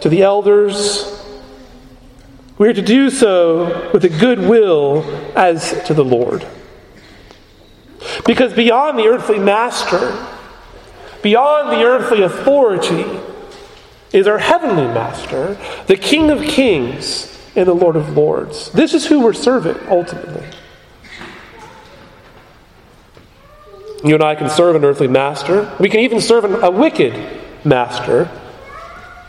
to 0.00 0.08
the 0.08 0.22
elders, 0.22 1.14
we 2.56 2.68
are 2.68 2.74
to 2.74 2.82
do 2.82 3.10
so 3.10 3.90
with 3.92 4.04
a 4.04 4.08
good 4.08 4.38
will 4.38 5.04
as 5.36 5.80
to 5.86 5.94
the 5.94 6.04
Lord. 6.04 6.46
Because 8.24 8.52
beyond 8.52 8.98
the 8.98 9.06
earthly 9.06 9.38
master, 9.38 10.26
beyond 11.22 11.70
the 11.70 11.84
earthly 11.84 12.22
authority, 12.22 13.04
is 14.12 14.26
our 14.26 14.38
heavenly 14.38 14.86
master, 14.86 15.58
the 15.86 15.96
King 15.96 16.30
of 16.30 16.42
kings 16.42 17.38
and 17.54 17.66
the 17.66 17.74
Lord 17.74 17.96
of 17.96 18.16
lords. 18.16 18.70
This 18.72 18.94
is 18.94 19.06
who 19.06 19.20
we're 19.20 19.32
serving 19.32 19.76
ultimately. 19.88 20.46
You 24.04 24.14
and 24.14 24.22
I 24.22 24.36
can 24.36 24.48
serve 24.48 24.76
an 24.76 24.84
earthly 24.84 25.08
master. 25.08 25.74
We 25.80 25.88
can 25.88 26.00
even 26.00 26.20
serve 26.20 26.44
a 26.62 26.70
wicked 26.70 27.14
master 27.64 28.30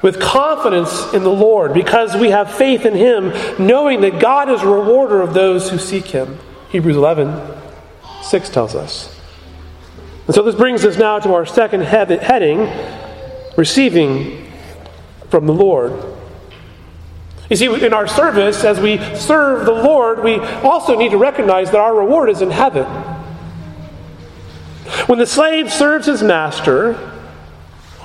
with 0.02 0.22
confidence 0.22 1.14
in 1.14 1.24
the 1.24 1.32
Lord 1.32 1.74
because 1.74 2.16
we 2.16 2.30
have 2.30 2.54
faith 2.54 2.86
in 2.86 2.94
Him, 2.94 3.34
knowing 3.58 4.02
that 4.02 4.20
God 4.20 4.50
is 4.50 4.62
a 4.62 4.68
rewarder 4.68 5.22
of 5.22 5.34
those 5.34 5.70
who 5.70 5.78
seek 5.78 6.06
Him. 6.06 6.38
Hebrews 6.70 6.96
11 6.96 7.59
6 8.30 8.50
tells 8.50 8.76
us. 8.76 9.20
And 10.28 10.36
so 10.36 10.44
this 10.44 10.56
brings 10.56 10.86
us 10.86 10.98
now 10.98 11.20
to 11.20 11.34
our 11.34 11.46
second 11.46 11.82
heading 11.82 12.70
receiving 13.58 14.50
from 15.30 15.48
the 15.48 15.54
Lord. 15.54 15.92
You 17.50 17.56
see, 17.56 17.66
in 17.66 17.94
our 17.94 18.08
service, 18.08 18.64
as 18.64 18.80
we 18.80 19.00
serve 19.16 19.66
the 19.66 19.72
Lord, 19.72 20.24
we 20.24 20.36
also 20.38 20.96
need 20.98 21.10
to 21.12 21.18
recognize 21.18 21.72
that 21.72 21.80
our 21.80 21.96
reward 21.96 22.30
is 22.30 22.44
in 22.44 22.52
heaven. 22.52 22.86
When 25.08 25.18
the 25.18 25.26
slave 25.26 25.74
serves 25.74 26.06
his 26.06 26.22
master, 26.22 26.96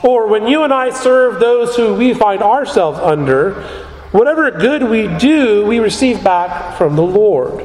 or 0.02 0.26
when 0.28 0.48
you 0.48 0.64
and 0.64 0.72
I 0.72 0.90
serve 0.90 1.40
those 1.40 1.76
who 1.76 1.94
we 1.94 2.14
find 2.14 2.42
ourselves 2.42 2.98
under, 2.98 3.62
whatever 4.12 4.50
good 4.50 4.82
we 4.84 5.08
do, 5.18 5.66
we 5.66 5.78
receive 5.78 6.24
back 6.24 6.78
from 6.78 6.96
the 6.96 7.02
Lord. 7.02 7.60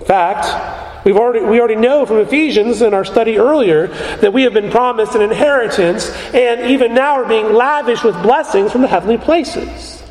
In 0.00 0.06
fact, 0.06 0.82
we've 1.06 1.16
already, 1.16 1.44
we 1.46 1.60
already 1.60 1.76
know 1.76 2.04
from 2.04 2.16
Ephesians 2.18 2.82
in 2.82 2.92
our 2.92 3.04
study 3.04 3.38
earlier 3.38 3.86
that 3.86 4.32
we 4.32 4.42
have 4.42 4.52
been 4.52 4.72
promised 4.72 5.14
an 5.14 5.22
inheritance, 5.22 6.10
and 6.34 6.68
even 6.68 6.94
now 6.94 7.14
are 7.14 7.28
being 7.28 7.54
lavished 7.54 8.02
with 8.02 8.20
blessings 8.22 8.72
from 8.72 8.82
the 8.82 8.88
heavenly 8.88 9.16
places. 9.16 10.02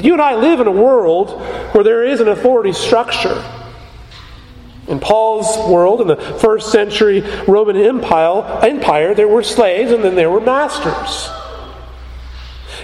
You 0.00 0.14
and 0.14 0.20
I 0.20 0.34
live 0.34 0.58
in 0.58 0.66
a 0.66 0.72
world 0.72 1.40
where 1.72 1.84
there 1.84 2.04
is 2.04 2.20
an 2.20 2.26
authority 2.26 2.72
structure. 2.72 3.42
In 4.88 4.98
Paul's 4.98 5.56
world, 5.70 6.00
in 6.00 6.08
the 6.08 6.16
first 6.16 6.72
century 6.72 7.20
Roman 7.46 7.76
Empire, 7.76 8.60
empire, 8.64 9.14
there 9.14 9.28
were 9.28 9.44
slaves 9.44 9.92
and 9.92 10.02
then 10.02 10.16
there 10.16 10.30
were 10.30 10.40
masters. 10.40 11.30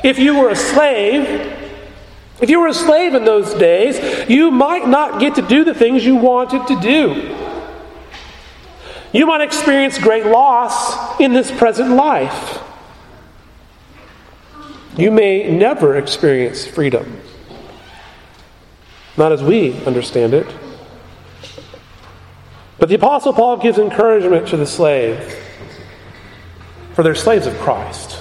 If 0.04 0.18
you 0.18 0.38
were 0.38 0.50
a 0.50 0.56
slave, 0.56 1.59
if 2.40 2.48
you 2.48 2.60
were 2.60 2.68
a 2.68 2.74
slave 2.74 3.14
in 3.14 3.24
those 3.24 3.54
days, 3.54 4.28
you 4.28 4.50
might 4.50 4.88
not 4.88 5.20
get 5.20 5.34
to 5.36 5.42
do 5.42 5.64
the 5.64 5.74
things 5.74 6.04
you 6.04 6.16
wanted 6.16 6.66
to 6.68 6.80
do. 6.80 7.36
You 9.12 9.26
might 9.26 9.40
experience 9.40 9.98
great 9.98 10.26
loss 10.26 11.20
in 11.20 11.32
this 11.32 11.50
present 11.50 11.90
life. 11.90 12.62
You 14.96 15.10
may 15.10 15.50
never 15.50 15.96
experience 15.96 16.66
freedom. 16.66 17.20
Not 19.16 19.32
as 19.32 19.42
we 19.42 19.74
understand 19.84 20.34
it. 20.34 20.46
But 22.78 22.88
the 22.88 22.94
Apostle 22.94 23.32
Paul 23.32 23.58
gives 23.58 23.78
encouragement 23.78 24.48
to 24.48 24.56
the 24.56 24.66
slave, 24.66 25.36
for 26.94 27.02
they're 27.02 27.14
slaves 27.14 27.46
of 27.46 27.54
Christ. 27.58 28.19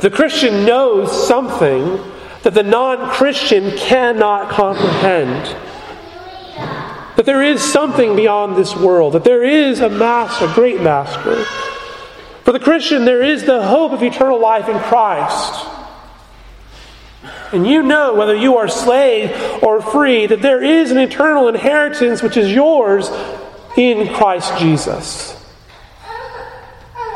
The 0.00 0.10
Christian 0.10 0.64
knows 0.64 1.26
something 1.26 1.98
that 2.42 2.54
the 2.54 2.62
non 2.62 3.10
Christian 3.10 3.76
cannot 3.76 4.50
comprehend. 4.50 5.56
That 7.16 7.26
there 7.26 7.42
is 7.42 7.62
something 7.62 8.14
beyond 8.14 8.56
this 8.56 8.76
world, 8.76 9.14
that 9.14 9.24
there 9.24 9.42
is 9.42 9.80
a 9.80 9.88
master, 9.88 10.46
a 10.46 10.54
great 10.54 10.80
master. 10.80 11.44
For 12.44 12.52
the 12.52 12.60
Christian, 12.60 13.04
there 13.04 13.22
is 13.22 13.44
the 13.44 13.66
hope 13.66 13.92
of 13.92 14.02
eternal 14.02 14.40
life 14.40 14.68
in 14.68 14.78
Christ. 14.78 15.66
And 17.52 17.66
you 17.66 17.82
know, 17.82 18.14
whether 18.14 18.34
you 18.34 18.56
are 18.56 18.68
slave 18.68 19.32
or 19.62 19.82
free, 19.82 20.26
that 20.26 20.42
there 20.42 20.62
is 20.62 20.90
an 20.92 20.98
eternal 20.98 21.48
inheritance 21.48 22.22
which 22.22 22.36
is 22.36 22.52
yours 22.52 23.10
in 23.76 24.14
Christ 24.14 24.58
Jesus. 24.58 25.34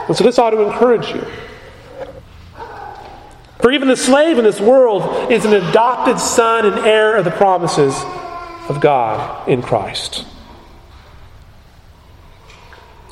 And 0.09 0.16
so 0.16 0.25
this 0.25 0.38
ought 0.38 0.51
to 0.51 0.62
encourage 0.62 1.09
you. 1.11 1.25
For 3.62 3.70
even 3.70 3.87
the 3.87 3.96
slave 3.96 4.38
in 4.38 4.44
this 4.44 4.61
world 4.61 5.31
is 5.31 5.44
an 5.44 5.55
adopted 5.55 6.18
son 6.18 6.66
and 6.66 6.85
heir 6.85 7.16
of 7.16 7.25
the 7.25 7.31
promises 7.31 7.94
of 8.68 8.81
God 8.81 9.48
in 9.48 9.62
Christ. 9.62 10.27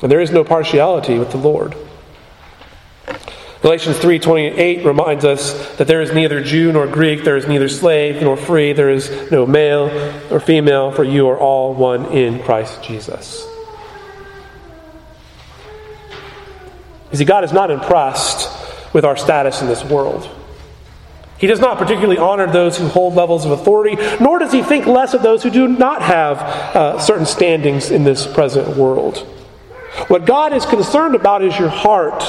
And 0.01 0.11
there 0.11 0.19
is 0.19 0.31
no 0.31 0.43
partiality 0.43 1.17
with 1.17 1.31
the 1.31 1.37
Lord. 1.37 1.73
Galatians 3.61 3.97
3:28 3.99 4.83
reminds 4.83 5.23
us 5.23 5.53
that 5.77 5.87
there 5.87 6.01
is 6.01 6.11
neither 6.11 6.41
Jew 6.41 6.73
nor 6.73 6.85
Greek, 6.85 7.23
there 7.23 7.37
is 7.37 7.47
neither 7.47 7.69
slave 7.69 8.21
nor 8.21 8.35
free, 8.35 8.73
there 8.73 8.89
is 8.89 9.31
no 9.31 9.45
male 9.45 9.89
or 10.29 10.41
female, 10.41 10.91
for 10.91 11.05
you 11.05 11.29
are 11.29 11.37
all 11.37 11.73
one 11.73 12.07
in 12.07 12.39
Christ 12.39 12.83
Jesus. 12.83 13.47
You 17.11 17.19
see, 17.19 17.25
God 17.25 17.45
is 17.45 17.53
not 17.53 17.71
impressed 17.71 18.49
with 18.93 19.05
our 19.05 19.15
status 19.15 19.61
in 19.61 19.67
this 19.67 19.85
world. 19.85 20.27
He 21.41 21.47
does 21.47 21.59
not 21.59 21.77
particularly 21.77 22.17
honor 22.17 22.47
those 22.47 22.77
who 22.77 22.87
hold 22.87 23.15
levels 23.15 23.43
of 23.43 23.51
authority, 23.51 23.97
nor 24.21 24.39
does 24.39 24.53
he 24.53 24.61
think 24.61 24.85
less 24.85 25.13
of 25.13 25.23
those 25.23 25.43
who 25.43 25.49
do 25.49 25.67
not 25.67 26.01
have 26.01 26.37
uh, 26.37 26.99
certain 26.99 27.25
standings 27.25 27.91
in 27.91 28.05
this 28.05 28.25
present 28.25 28.77
world. 28.77 29.17
What 30.07 30.25
God 30.25 30.53
is 30.53 30.65
concerned 30.65 31.15
about 31.15 31.43
is 31.43 31.57
your 31.59 31.67
heart 31.67 32.23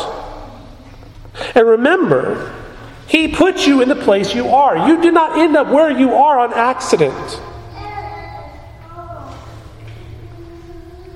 and 1.55 1.67
remember, 1.67 2.55
He 3.09 3.29
put 3.29 3.67
you 3.67 3.83
in 3.83 3.89
the 3.89 3.97
place 3.97 4.35
you 4.35 4.49
are. 4.49 4.89
You 4.89 5.01
did 5.01 5.15
not 5.15 5.39
end 5.39 5.57
up 5.57 5.69
where 5.69 5.91
you 5.91 6.15
are 6.15 6.39
on 6.39 6.53
accident. 6.53 7.41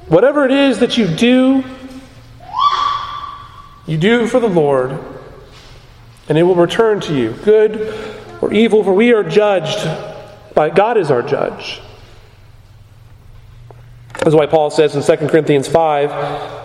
Whatever 0.09 0.45
it 0.45 0.53
is 0.53 0.79
that 0.79 0.97
you 0.97 1.09
do, 1.09 1.65
you 3.87 3.99
do 3.99 4.27
for 4.27 4.41
the 4.41 4.49
Lord, 4.49 4.99
and 6.29 6.37
it 6.37 6.43
will 6.43 6.55
return 6.55 7.01
to 7.03 7.15
you, 7.15 7.33
good 7.45 7.95
or 8.41 8.53
evil, 8.53 8.83
for 8.85 8.93
we 8.93 9.13
are 9.13 9.23
judged 9.23 9.89
by 10.55 10.71
God 10.71 10.97
is 10.97 11.11
our 11.11 11.23
judge. 11.23 11.81
That's 14.21 14.35
why 14.35 14.47
Paul 14.47 14.71
says 14.71 14.97
in 14.97 15.19
2 15.19 15.29
Corinthians 15.29 15.69
5 15.69 16.65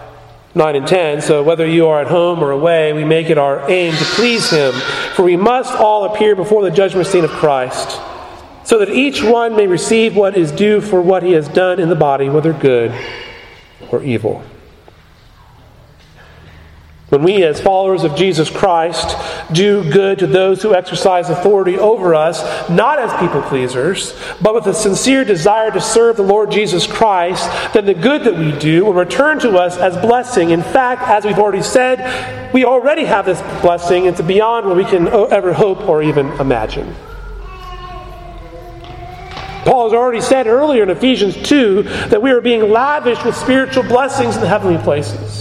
9 0.54 0.76
and 0.76 0.88
10. 0.88 1.22
So 1.22 1.44
whether 1.44 1.66
you 1.66 1.88
are 1.88 2.02
at 2.02 2.08
home 2.08 2.44
or 2.44 2.52
away, 2.52 2.92
we 2.94 3.06
make 3.06 3.30
it 3.30 3.38
our 3.38 3.70
aim 3.70 3.94
to 3.94 4.04
please 4.04 4.50
Him. 4.50 4.74
For 5.16 5.24
we 5.24 5.38
must 5.38 5.74
all 5.74 6.14
appear 6.14 6.36
before 6.36 6.64
the 6.64 6.72
judgment 6.72 7.08
seat 7.08 7.24
of 7.24 7.30
Christ, 7.30 8.02
so 8.66 8.78
that 8.80 8.90
each 8.90 9.24
one 9.24 9.56
may 9.56 9.68
receive 9.68 10.16
what 10.16 10.36
is 10.36 10.52
due 10.52 10.82
for 10.82 11.02
what 11.02 11.24
he 11.24 11.32
has 11.34 11.48
done 11.48 11.80
in 11.80 11.90
the 11.90 11.96
body, 11.96 12.30
whether 12.30 12.54
good 12.54 12.94
or 13.92 14.04
evil. 14.04 14.44
When 17.12 17.24
we, 17.24 17.44
as 17.44 17.60
followers 17.60 18.06
of 18.06 18.16
Jesus 18.16 18.50
Christ, 18.50 19.18
do 19.52 19.84
good 19.92 20.20
to 20.20 20.28
those 20.28 20.62
who 20.62 20.74
exercise 20.74 21.30
authority 21.30 21.78
over 21.78 22.16
us, 22.16 22.40
not 22.70 23.00
as 23.00 23.12
people 23.20 23.42
pleasers, 23.42 24.18
but 24.42 24.54
with 24.54 24.66
a 24.68 24.74
sincere 24.74 25.26
desire 25.26 25.72
to 25.72 25.82
serve 25.82 26.16
the 26.16 26.24
Lord 26.24 26.52
Jesus 26.52 26.88
Christ, 26.88 27.74
then 27.74 27.86
the 27.86 27.94
good 27.94 28.24
that 28.24 28.38
we 28.38 28.58
do 28.58 28.86
will 28.86 28.94
return 28.94 29.40
to 29.40 29.58
us 29.58 29.76
as 29.76 29.98
blessing. 29.98 30.52
In 30.52 30.62
fact, 30.62 31.02
as 31.02 31.26
we've 31.26 31.38
already 31.38 31.64
said, 31.64 32.54
we 32.54 32.64
already 32.64 33.04
have 33.04 33.26
this 33.26 33.42
blessing. 33.62 34.06
It's 34.06 34.22
beyond 34.22 34.68
what 34.68 34.78
we 34.78 34.86
can 34.86 35.10
ever 35.10 35.52
hope 35.52 35.90
or 35.90 36.02
even 36.02 36.28
imagine. 36.40 36.96
Paul 39.66 39.90
has 39.90 39.94
already 39.94 40.22
said 40.22 40.48
earlier 40.48 40.84
in 40.84 40.90
Ephesians 40.90 41.36
2 41.36 41.84
that 42.08 42.22
we 42.22 42.32
are 42.32 42.40
being 42.40 42.72
lavished 42.72 43.26
with 43.26 43.36
spiritual 43.36 43.84
blessings 43.84 44.36
in 44.36 44.42
the 44.42 44.48
heavenly 44.48 44.82
places. 44.82 45.41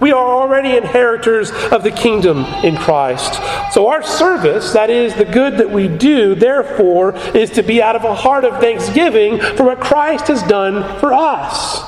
We 0.00 0.12
are 0.12 0.26
already 0.26 0.76
inheritors 0.76 1.50
of 1.50 1.82
the 1.82 1.90
kingdom 1.90 2.38
in 2.64 2.76
Christ. 2.76 3.34
So 3.72 3.88
our 3.88 4.02
service, 4.02 4.72
that 4.72 4.88
is, 4.88 5.14
the 5.14 5.26
good 5.26 5.58
that 5.58 5.70
we 5.70 5.88
do, 5.88 6.34
therefore, 6.34 7.14
is 7.36 7.50
to 7.50 7.62
be 7.62 7.82
out 7.82 7.96
of 7.96 8.04
a 8.04 8.14
heart 8.14 8.44
of 8.44 8.60
thanksgiving 8.60 9.38
for 9.38 9.64
what 9.64 9.80
Christ 9.80 10.28
has 10.28 10.42
done 10.44 10.98
for 11.00 11.12
us. 11.12 11.82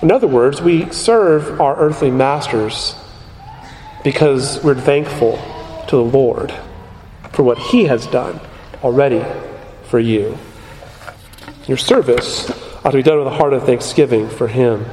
In 0.00 0.10
other 0.10 0.26
words, 0.26 0.62
we 0.62 0.90
serve 0.90 1.60
our 1.60 1.76
earthly 1.76 2.10
masters 2.10 2.96
because 4.02 4.62
we're 4.64 4.74
thankful 4.74 5.36
to 5.88 5.96
the 5.96 6.02
Lord 6.02 6.52
for 7.32 7.42
what 7.42 7.58
He 7.58 7.84
has 7.84 8.06
done 8.06 8.40
already 8.82 9.24
for 9.84 10.00
you. 10.00 10.38
Your 11.66 11.76
service 11.76 12.50
ought 12.84 12.90
to 12.90 12.96
be 12.96 13.02
done 13.02 13.18
with 13.18 13.28
a 13.28 13.36
heart 13.36 13.52
of 13.52 13.64
thanksgiving 13.64 14.28
for 14.28 14.48
Him. 14.48 14.84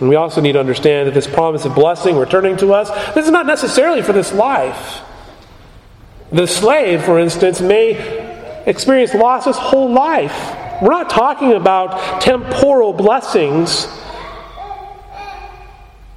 And 0.00 0.08
we 0.08 0.16
also 0.16 0.40
need 0.40 0.52
to 0.52 0.60
understand 0.60 1.08
that 1.08 1.14
this 1.14 1.26
promise 1.26 1.64
of 1.64 1.74
blessing 1.74 2.16
returning 2.16 2.56
to 2.58 2.74
us, 2.74 2.90
this 3.14 3.24
is 3.24 3.30
not 3.30 3.46
necessarily 3.46 4.02
for 4.02 4.12
this 4.12 4.32
life. 4.32 5.00
The 6.32 6.46
slave, 6.46 7.02
for 7.02 7.18
instance, 7.18 7.60
may 7.60 8.62
experience 8.66 9.14
loss 9.14 9.46
his 9.46 9.56
whole 9.56 9.90
life. 9.90 10.82
We're 10.82 10.90
not 10.90 11.08
talking 11.08 11.52
about 11.52 12.20
temporal 12.20 12.92
blessings. 12.92 13.86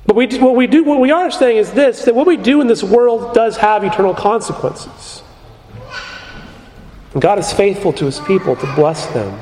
But 0.06 0.16
we, 0.16 0.28
what 0.40 0.56
we 0.56 0.68
do, 0.68 0.84
what 0.84 1.00
we 1.00 1.12
are 1.12 1.32
saying 1.32 1.58
is 1.58 1.72
this: 1.72 2.04
that 2.06 2.16
what 2.16 2.28
we 2.28 2.36
do 2.36 2.60
in 2.60 2.68
this 2.68 2.84
world 2.84 3.34
does 3.34 3.58
have 3.58 3.84
eternal 3.84 4.14
consequences. 4.14 5.22
And 7.14 7.22
God 7.22 7.40
is 7.40 7.54
faithful 7.54 7.94
to 7.94 8.06
His 8.06 8.20
people 8.20 8.56
to 8.56 8.76
bless 8.76 9.06
them. 9.08 9.40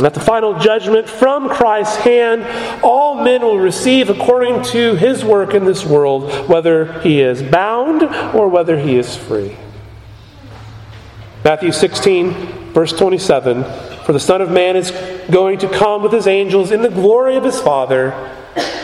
And 0.00 0.06
at 0.06 0.14
the 0.14 0.20
final 0.20 0.58
judgment 0.58 1.06
from 1.06 1.50
Christ's 1.50 1.96
hand, 1.96 2.42
all 2.82 3.22
men 3.22 3.42
will 3.42 3.58
receive 3.58 4.08
according 4.08 4.62
to 4.72 4.94
his 4.94 5.22
work 5.22 5.52
in 5.52 5.66
this 5.66 5.84
world, 5.84 6.48
whether 6.48 7.02
he 7.02 7.20
is 7.20 7.42
bound 7.42 8.04
or 8.34 8.48
whether 8.48 8.78
he 8.80 8.96
is 8.96 9.14
free. 9.14 9.58
Matthew 11.44 11.70
16, 11.70 12.72
verse 12.72 12.94
27 12.94 13.62
For 14.06 14.14
the 14.14 14.18
Son 14.18 14.40
of 14.40 14.50
Man 14.50 14.74
is 14.74 14.90
going 15.30 15.58
to 15.58 15.68
come 15.68 16.02
with 16.02 16.14
his 16.14 16.26
angels 16.26 16.70
in 16.70 16.80
the 16.80 16.88
glory 16.88 17.36
of 17.36 17.44
his 17.44 17.60
Father, 17.60 18.12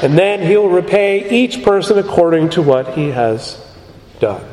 and 0.02 0.18
then 0.18 0.42
he'll 0.42 0.68
repay 0.68 1.30
each 1.30 1.64
person 1.64 1.96
according 1.96 2.50
to 2.50 2.60
what 2.60 2.92
he 2.92 3.08
has 3.08 3.58
done 4.20 4.44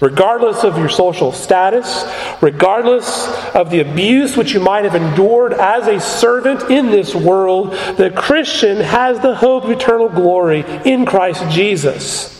regardless 0.00 0.64
of 0.64 0.76
your 0.78 0.88
social 0.88 1.32
status, 1.32 2.04
regardless 2.40 3.26
of 3.54 3.70
the 3.70 3.80
abuse 3.80 4.36
which 4.36 4.52
you 4.52 4.60
might 4.60 4.84
have 4.84 4.94
endured 4.94 5.52
as 5.52 5.86
a 5.86 6.00
servant 6.00 6.70
in 6.70 6.90
this 6.90 7.14
world, 7.14 7.72
the 7.96 8.12
Christian 8.14 8.78
has 8.78 9.20
the 9.20 9.34
hope 9.34 9.64
of 9.64 9.70
eternal 9.70 10.08
glory 10.08 10.64
in 10.84 11.04
Christ 11.04 11.44
Jesus. 11.50 12.34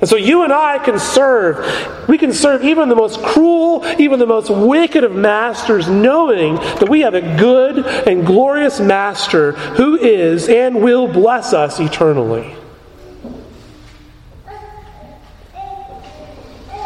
And 0.00 0.08
so 0.08 0.16
you 0.16 0.44
and 0.44 0.52
I 0.52 0.78
can 0.78 0.98
serve. 0.98 2.08
We 2.08 2.16
can 2.16 2.32
serve 2.32 2.64
even 2.64 2.88
the 2.88 2.96
most 2.96 3.22
cruel, 3.22 3.84
even 3.98 4.18
the 4.18 4.26
most 4.26 4.48
wicked 4.48 5.04
of 5.04 5.12
masters, 5.12 5.90
knowing 5.90 6.54
that 6.54 6.88
we 6.88 7.00
have 7.00 7.14
a 7.14 7.20
good 7.20 7.86
and 7.86 8.24
glorious 8.24 8.80
master 8.80 9.52
who 9.52 9.98
is 9.98 10.48
and 10.48 10.82
will 10.82 11.06
bless 11.06 11.52
us 11.52 11.78
eternally. 11.80 12.56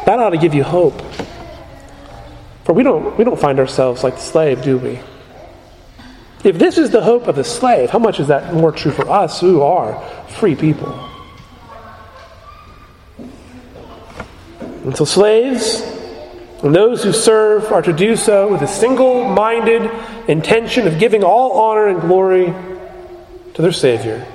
That 0.06 0.18
ought 0.18 0.30
to 0.30 0.38
give 0.38 0.54
you 0.54 0.62
hope. 0.62 1.00
For 2.64 2.72
we 2.72 2.82
don't, 2.82 3.16
we 3.18 3.24
don't 3.24 3.38
find 3.38 3.58
ourselves 3.58 4.02
like 4.02 4.14
the 4.14 4.20
slave, 4.20 4.62
do 4.62 4.78
we? 4.78 5.00
If 6.44 6.58
this 6.58 6.76
is 6.76 6.90
the 6.90 7.02
hope 7.02 7.26
of 7.26 7.36
the 7.36 7.44
slave, 7.44 7.90
how 7.90 7.98
much 7.98 8.20
is 8.20 8.28
that 8.28 8.52
more 8.52 8.70
true 8.70 8.92
for 8.92 9.08
us 9.08 9.40
who 9.40 9.62
are 9.62 9.98
free 10.28 10.54
people? 10.54 10.92
And 14.84 14.94
so, 14.94 15.06
slaves 15.06 15.80
and 16.62 16.74
those 16.74 17.02
who 17.02 17.12
serve 17.12 17.72
are 17.72 17.82
to 17.82 17.92
do 17.92 18.16
so 18.16 18.48
with 18.48 18.60
a 18.62 18.66
single 18.66 19.24
minded 19.24 19.90
intention 20.28 20.86
of 20.86 20.98
giving 20.98 21.22
all 21.22 21.52
honor 21.52 21.88
and 21.88 22.00
glory 22.02 22.52
to 23.54 23.62
their 23.62 23.72
Savior. 23.72 24.26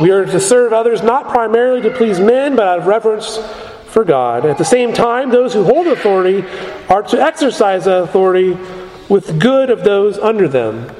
We 0.00 0.10
are 0.10 0.24
to 0.24 0.40
serve 0.40 0.72
others 0.72 1.02
not 1.02 1.28
primarily 1.28 1.82
to 1.82 1.90
please 1.90 2.20
men, 2.20 2.56
but 2.56 2.66
out 2.66 2.78
of 2.78 2.86
reverence 2.86 3.38
for 3.98 4.04
God. 4.04 4.46
At 4.46 4.58
the 4.58 4.64
same 4.64 4.92
time, 4.92 5.30
those 5.30 5.52
who 5.52 5.64
hold 5.64 5.88
authority 5.88 6.44
are 6.88 7.02
to 7.02 7.20
exercise 7.20 7.86
that 7.86 8.04
authority 8.04 8.56
with 9.08 9.40
good 9.40 9.70
of 9.70 9.82
those 9.82 10.18
under 10.18 10.46
them 10.46 10.94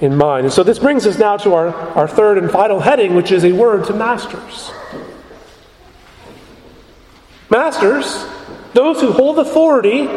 in 0.00 0.16
mind. 0.16 0.44
And 0.44 0.52
so 0.52 0.64
this 0.64 0.80
brings 0.80 1.06
us 1.06 1.20
now 1.20 1.36
to 1.36 1.54
our, 1.54 1.68
our 1.68 2.08
third 2.08 2.38
and 2.38 2.50
final 2.50 2.80
heading, 2.80 3.14
which 3.14 3.30
is 3.30 3.44
a 3.44 3.52
word 3.52 3.84
to 3.84 3.92
masters. 3.92 4.72
Masters, 7.48 8.26
those 8.74 9.00
who 9.00 9.12
hold 9.12 9.38
authority, 9.38 10.08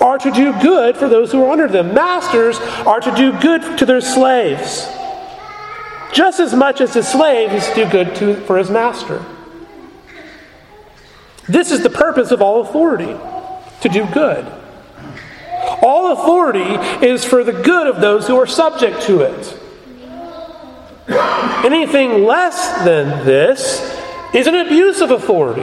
are 0.00 0.18
to 0.18 0.32
do 0.32 0.52
good 0.60 0.96
for 0.96 1.08
those 1.08 1.30
who 1.30 1.44
are 1.44 1.52
under 1.52 1.68
them. 1.68 1.94
Masters 1.94 2.58
are 2.84 2.98
to 2.98 3.14
do 3.14 3.38
good 3.38 3.78
to 3.78 3.86
their 3.86 4.00
slaves, 4.00 4.88
just 6.12 6.40
as 6.40 6.54
much 6.54 6.80
as 6.80 6.94
the 6.94 7.04
slave 7.04 7.52
is 7.52 7.64
to 7.68 7.74
do 7.76 7.88
good 7.88 8.16
to, 8.16 8.34
for 8.46 8.58
his 8.58 8.68
master. 8.68 9.24
This 11.48 11.70
is 11.70 11.82
the 11.82 11.90
purpose 11.90 12.30
of 12.30 12.40
all 12.40 12.60
authority 12.60 13.16
to 13.80 13.88
do 13.88 14.06
good. 14.12 14.46
All 15.82 16.12
authority 16.12 17.06
is 17.06 17.24
for 17.24 17.42
the 17.42 17.52
good 17.52 17.86
of 17.86 18.00
those 18.00 18.26
who 18.26 18.36
are 18.36 18.46
subject 18.46 19.02
to 19.02 19.20
it. 19.22 19.58
Anything 21.64 22.24
less 22.24 22.84
than 22.84 23.26
this 23.26 23.80
is 24.32 24.46
an 24.46 24.54
abuse 24.54 25.00
of 25.00 25.10
authority. 25.10 25.62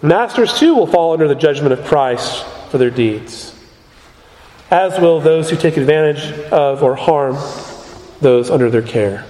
Masters 0.00 0.58
too 0.58 0.74
will 0.74 0.86
fall 0.86 1.12
under 1.12 1.28
the 1.28 1.34
judgment 1.34 1.72
of 1.72 1.84
Christ 1.84 2.44
for 2.70 2.78
their 2.78 2.90
deeds, 2.90 3.54
as 4.70 4.98
will 4.98 5.20
those 5.20 5.50
who 5.50 5.56
take 5.56 5.76
advantage 5.76 6.32
of 6.50 6.82
or 6.82 6.96
harm 6.96 7.36
those 8.20 8.50
under 8.50 8.70
their 8.70 8.82
care. 8.82 9.26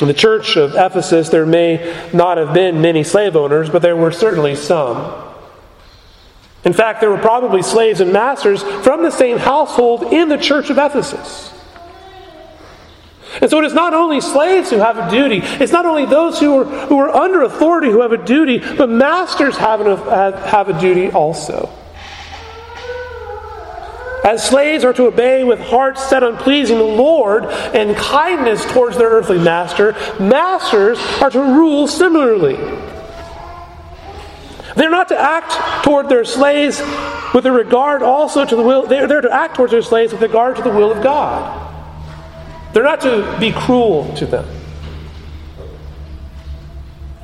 In 0.00 0.08
the 0.08 0.14
church 0.14 0.56
of 0.56 0.74
Ephesus, 0.74 1.28
there 1.28 1.46
may 1.46 1.94
not 2.12 2.38
have 2.38 2.54
been 2.54 2.80
many 2.80 3.04
slave 3.04 3.36
owners, 3.36 3.70
but 3.70 3.82
there 3.82 3.96
were 3.96 4.10
certainly 4.10 4.56
some. 4.56 5.30
In 6.64 6.72
fact, 6.72 7.00
there 7.00 7.10
were 7.10 7.18
probably 7.18 7.62
slaves 7.62 8.00
and 8.00 8.12
masters 8.12 8.62
from 8.62 9.02
the 9.02 9.10
same 9.10 9.38
household 9.38 10.12
in 10.12 10.28
the 10.28 10.38
church 10.38 10.70
of 10.70 10.78
Ephesus. 10.78 11.52
And 13.40 13.50
so 13.50 13.58
it 13.58 13.64
is 13.64 13.74
not 13.74 13.94
only 13.94 14.20
slaves 14.20 14.70
who 14.70 14.76
have 14.76 14.98
a 14.98 15.10
duty, 15.10 15.40
it's 15.42 15.72
not 15.72 15.86
only 15.86 16.04
those 16.04 16.38
who 16.38 16.58
are, 16.58 16.64
who 16.64 16.98
are 16.98 17.10
under 17.10 17.42
authority 17.42 17.90
who 17.90 18.02
have 18.02 18.12
a 18.12 18.22
duty, 18.22 18.58
but 18.58 18.88
masters 18.88 19.56
have, 19.56 19.80
an, 19.80 19.96
have 20.44 20.68
a 20.68 20.78
duty 20.80 21.10
also. 21.10 21.70
As 24.24 24.46
slaves 24.46 24.84
are 24.84 24.92
to 24.92 25.06
obey 25.06 25.42
with 25.42 25.58
hearts 25.60 26.08
set 26.08 26.22
on 26.22 26.36
pleasing 26.36 26.78
the 26.78 26.84
Lord 26.84 27.44
and 27.44 27.96
kindness 27.96 28.64
towards 28.72 28.96
their 28.96 29.08
earthly 29.08 29.38
master, 29.38 29.92
masters 30.20 30.98
are 31.20 31.30
to 31.30 31.40
rule 31.40 31.88
similarly. 31.88 32.56
They're 34.76 34.90
not 34.90 35.08
to 35.08 35.18
act 35.18 35.84
toward 35.84 36.08
their 36.08 36.24
slaves 36.24 36.80
with 37.34 37.46
a 37.46 37.52
regard 37.52 38.02
also 38.02 38.44
to 38.44 38.56
the 38.56 38.62
will, 38.62 38.86
they're, 38.86 39.06
they're 39.06 39.20
to 39.20 39.32
act 39.32 39.56
towards 39.56 39.72
their 39.72 39.82
slaves 39.82 40.12
with 40.12 40.22
regard 40.22 40.56
to 40.56 40.62
the 40.62 40.70
will 40.70 40.92
of 40.92 41.02
God. 41.02 41.70
They're 42.72 42.84
not 42.84 43.00
to 43.02 43.36
be 43.38 43.52
cruel 43.52 44.14
to 44.14 44.24
them. 44.24 44.46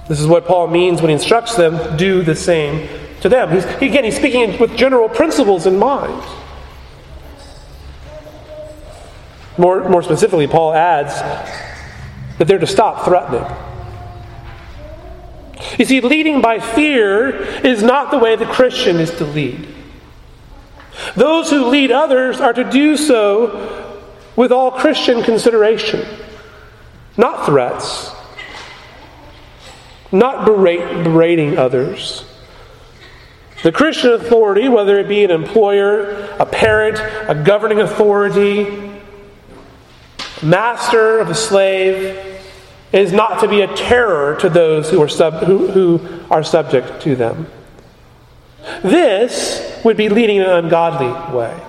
This 0.09 0.21
is 0.21 0.27
what 0.27 0.47
Paul 0.47 0.69
means 0.69 1.01
when 1.01 1.11
he 1.11 1.15
instructs 1.15 1.55
them 1.55 1.97
do 1.97 2.23
the 2.23 2.35
same 2.35 2.89
to 3.21 3.29
them. 3.29 3.51
He's, 3.51 3.65
again, 3.65 4.05
he's 4.05 4.17
speaking 4.17 4.59
with 4.59 4.77
general 4.77 5.09
principles 5.09 5.67
in 5.67 5.79
mind. 5.79 6.23
More, 9.59 9.89
more 9.89 10.03
specifically, 10.03 10.47
Paul 10.47 10.73
adds 10.73 11.15
that 12.39 12.47
they're 12.47 12.59
to 12.59 12.67
stop 12.67 13.05
threatening. 13.05 13.45
You 15.79 15.85
see, 15.85 16.01
leading 16.01 16.41
by 16.41 16.61
fear 16.61 17.29
is 17.65 17.83
not 17.83 18.11
the 18.13 18.19
way 18.19 18.37
the 18.37 18.47
Christian 18.47 18.97
is 18.97 19.11
to 19.19 19.25
lead. 19.25 19.67
Those 21.17 21.51
who 21.51 21.67
lead 21.67 21.91
others 21.91 22.41
are 22.41 22.53
to 22.53 22.65
do 22.65 22.97
so 22.97 24.01
with 24.37 24.53
all 24.53 24.71
Christian 24.71 25.23
consideration, 25.23 26.07
not 27.17 27.45
threats, 27.45 28.13
not 30.13 30.47
berate, 30.47 31.05
berating 31.05 31.59
others. 31.59 32.25
The 33.65 33.73
Christian 33.73 34.13
authority, 34.13 34.69
whether 34.69 34.99
it 35.01 35.09
be 35.09 35.25
an 35.25 35.33
employer, 35.33 36.11
a 36.39 36.47
parent, 36.47 36.99
a 37.29 37.35
governing 37.35 37.81
authority, 37.81 38.88
master 40.43 41.19
of 41.19 41.31
a 41.31 41.35
slave 41.35 42.43
is 42.93 43.13
not 43.13 43.41
to 43.41 43.49
be 43.49 43.61
a 43.61 43.75
terror 43.77 44.37
to 44.41 44.49
those 44.49 44.91
who 44.91 45.03
are, 45.03 45.09
sub, 45.09 45.45
who, 45.45 45.69
who 45.69 46.01
are 46.31 46.43
subject 46.43 47.03
to 47.03 47.17
them. 47.17 47.47
This 48.83 49.81
would 49.85 49.97
be 49.97 50.09
leading 50.09 50.37
in 50.37 50.43
an 50.43 50.65
ungodly 50.65 51.37
way. 51.37 51.61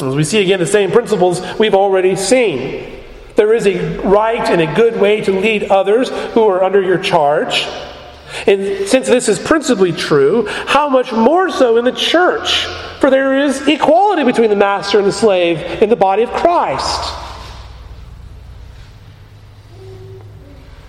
As 0.00 0.14
we 0.14 0.24
see 0.24 0.40
again 0.42 0.60
the 0.60 0.66
same 0.66 0.90
principles 0.90 1.42
we've 1.58 1.74
already 1.74 2.14
seen. 2.14 3.02
There 3.34 3.52
is 3.54 3.66
a 3.66 3.98
right 4.00 4.48
and 4.48 4.60
a 4.60 4.74
good 4.74 5.00
way 5.00 5.20
to 5.22 5.32
lead 5.32 5.64
others 5.64 6.08
who 6.32 6.48
are 6.48 6.62
under 6.62 6.82
your 6.82 6.98
charge. 6.98 7.66
And 8.46 8.88
since 8.88 9.06
this 9.06 9.28
is 9.28 9.38
principally 9.38 9.92
true, 9.92 10.46
how 10.46 10.88
much 10.88 11.12
more 11.12 11.50
so 11.50 11.76
in 11.76 11.84
the 11.84 11.92
church? 11.92 12.64
For 13.00 13.10
there 13.10 13.38
is 13.38 13.66
equality 13.68 14.24
between 14.24 14.50
the 14.50 14.56
master 14.56 14.98
and 14.98 15.06
the 15.06 15.12
slave 15.12 15.82
in 15.82 15.88
the 15.88 15.96
body 15.96 16.22
of 16.22 16.30
Christ. 16.30 17.14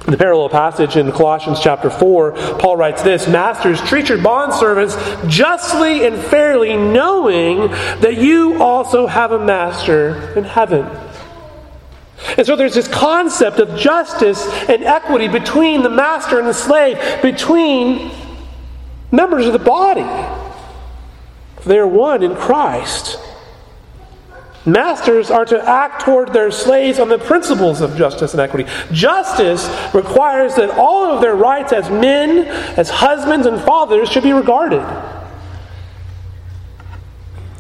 In 0.10 0.12
the 0.12 0.18
parallel 0.18 0.50
passage 0.50 0.98
in 0.98 1.12
Colossians 1.12 1.60
chapter 1.60 1.92
4, 1.92 2.32
Paul 2.58 2.78
writes 2.78 3.04
this 3.04 3.28
Masters, 3.28 3.80
treat 3.82 4.10
your 4.10 4.18
bondservants 4.18 4.98
justly 5.30 6.04
and 6.08 6.18
fairly, 6.18 6.76
knowing 6.76 7.68
that 8.02 8.18
you 8.18 8.60
also 8.60 9.06
have 9.06 9.32
a 9.32 9.46
master 9.46 10.34
in 10.36 10.46
heaven. 10.46 10.88
And 12.38 12.46
so 12.46 12.56
there's 12.56 12.76
this 12.76 12.88
concept 12.88 13.60
of 13.60 13.78
justice 13.78 14.46
and 14.68 14.84
equity 14.84 15.28
between 15.28 15.84
the 15.84 15.90
master 15.90 16.40
and 16.40 16.48
the 16.48 16.54
slave, 16.54 17.22
between 17.22 18.12
members 19.12 19.46
of 19.46 19.54
the 19.54 19.60
body. 19.60 20.08
They 21.66 21.78
are 21.78 21.88
one 21.88 22.24
in 22.24 22.36
Christ. 22.36 23.20
Masters 24.66 25.32
are 25.32 25.46
to 25.46 25.68
act 25.68 26.02
toward 26.02 26.34
their 26.34 26.52
slaves 26.52 27.00
on 27.00 27.08
the 27.08 27.18
principles 27.18 27.82
of 27.82 27.96
justice 27.96 28.34
and 28.34 28.42
equity. 28.42 28.70
Justice 28.92 29.68
requires 29.94 30.56
that 30.56 30.70
all 30.72 31.06
of 31.12 31.22
their 31.22 31.36
rights 31.36 31.72
as 31.72 31.90
men, 31.90 32.46
as 32.78 32.90
husbands, 32.90 33.48
and 33.48 33.60
fathers 33.62 34.10
should 34.10 34.24
be 34.24 34.34
regarded. 34.34 34.82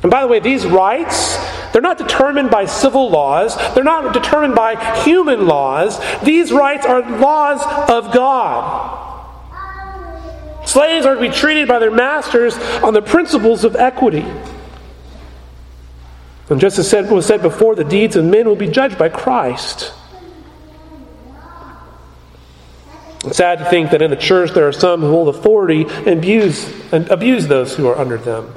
And 0.01 0.11
by 0.11 0.21
the 0.21 0.27
way, 0.27 0.39
these 0.39 0.65
rights, 0.65 1.37
they're 1.71 1.81
not 1.81 1.97
determined 1.97 2.49
by 2.49 2.65
civil 2.65 3.09
laws, 3.09 3.55
they're 3.73 3.83
not 3.83 4.13
determined 4.13 4.55
by 4.55 5.03
human 5.03 5.47
laws. 5.47 5.99
These 6.21 6.51
rights 6.51 6.85
are 6.85 7.01
laws 7.19 7.61
of 7.89 8.13
God. 8.13 8.97
Slaves 10.65 11.05
are 11.05 11.15
to 11.15 11.21
be 11.21 11.29
treated 11.29 11.67
by 11.67 11.79
their 11.79 11.91
masters 11.91 12.55
on 12.83 12.93
the 12.93 13.01
principles 13.01 13.63
of 13.63 13.75
equity. 13.75 14.25
And 16.49 16.59
just 16.59 16.79
as 16.79 16.91
was 17.09 17.25
said 17.25 17.41
before, 17.41 17.75
the 17.75 17.83
deeds 17.83 18.15
of 18.15 18.25
men 18.25 18.47
will 18.47 18.55
be 18.55 18.67
judged 18.67 18.97
by 18.97 19.09
Christ. 19.09 19.93
It's 23.25 23.37
sad 23.37 23.59
to 23.59 23.65
think 23.65 23.91
that 23.91 24.01
in 24.01 24.09
the 24.09 24.15
church 24.15 24.51
there 24.51 24.67
are 24.67 24.71
some 24.71 25.01
who 25.01 25.09
hold 25.09 25.35
authority 25.35 25.85
and 25.87 26.19
abuse, 26.19 26.71
and 26.91 27.07
abuse 27.09 27.47
those 27.47 27.75
who 27.75 27.87
are 27.87 27.97
under 27.97 28.17
them. 28.17 28.53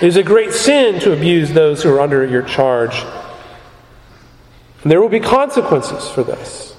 It 0.00 0.08
is 0.08 0.16
a 0.16 0.22
great 0.22 0.52
sin 0.52 1.00
to 1.00 1.12
abuse 1.12 1.52
those 1.52 1.82
who 1.82 1.90
are 1.94 2.00
under 2.00 2.24
your 2.26 2.42
charge. 2.42 3.02
And 4.82 4.92
there 4.92 5.00
will 5.00 5.08
be 5.08 5.20
consequences 5.20 6.08
for 6.08 6.22
this. 6.22 6.76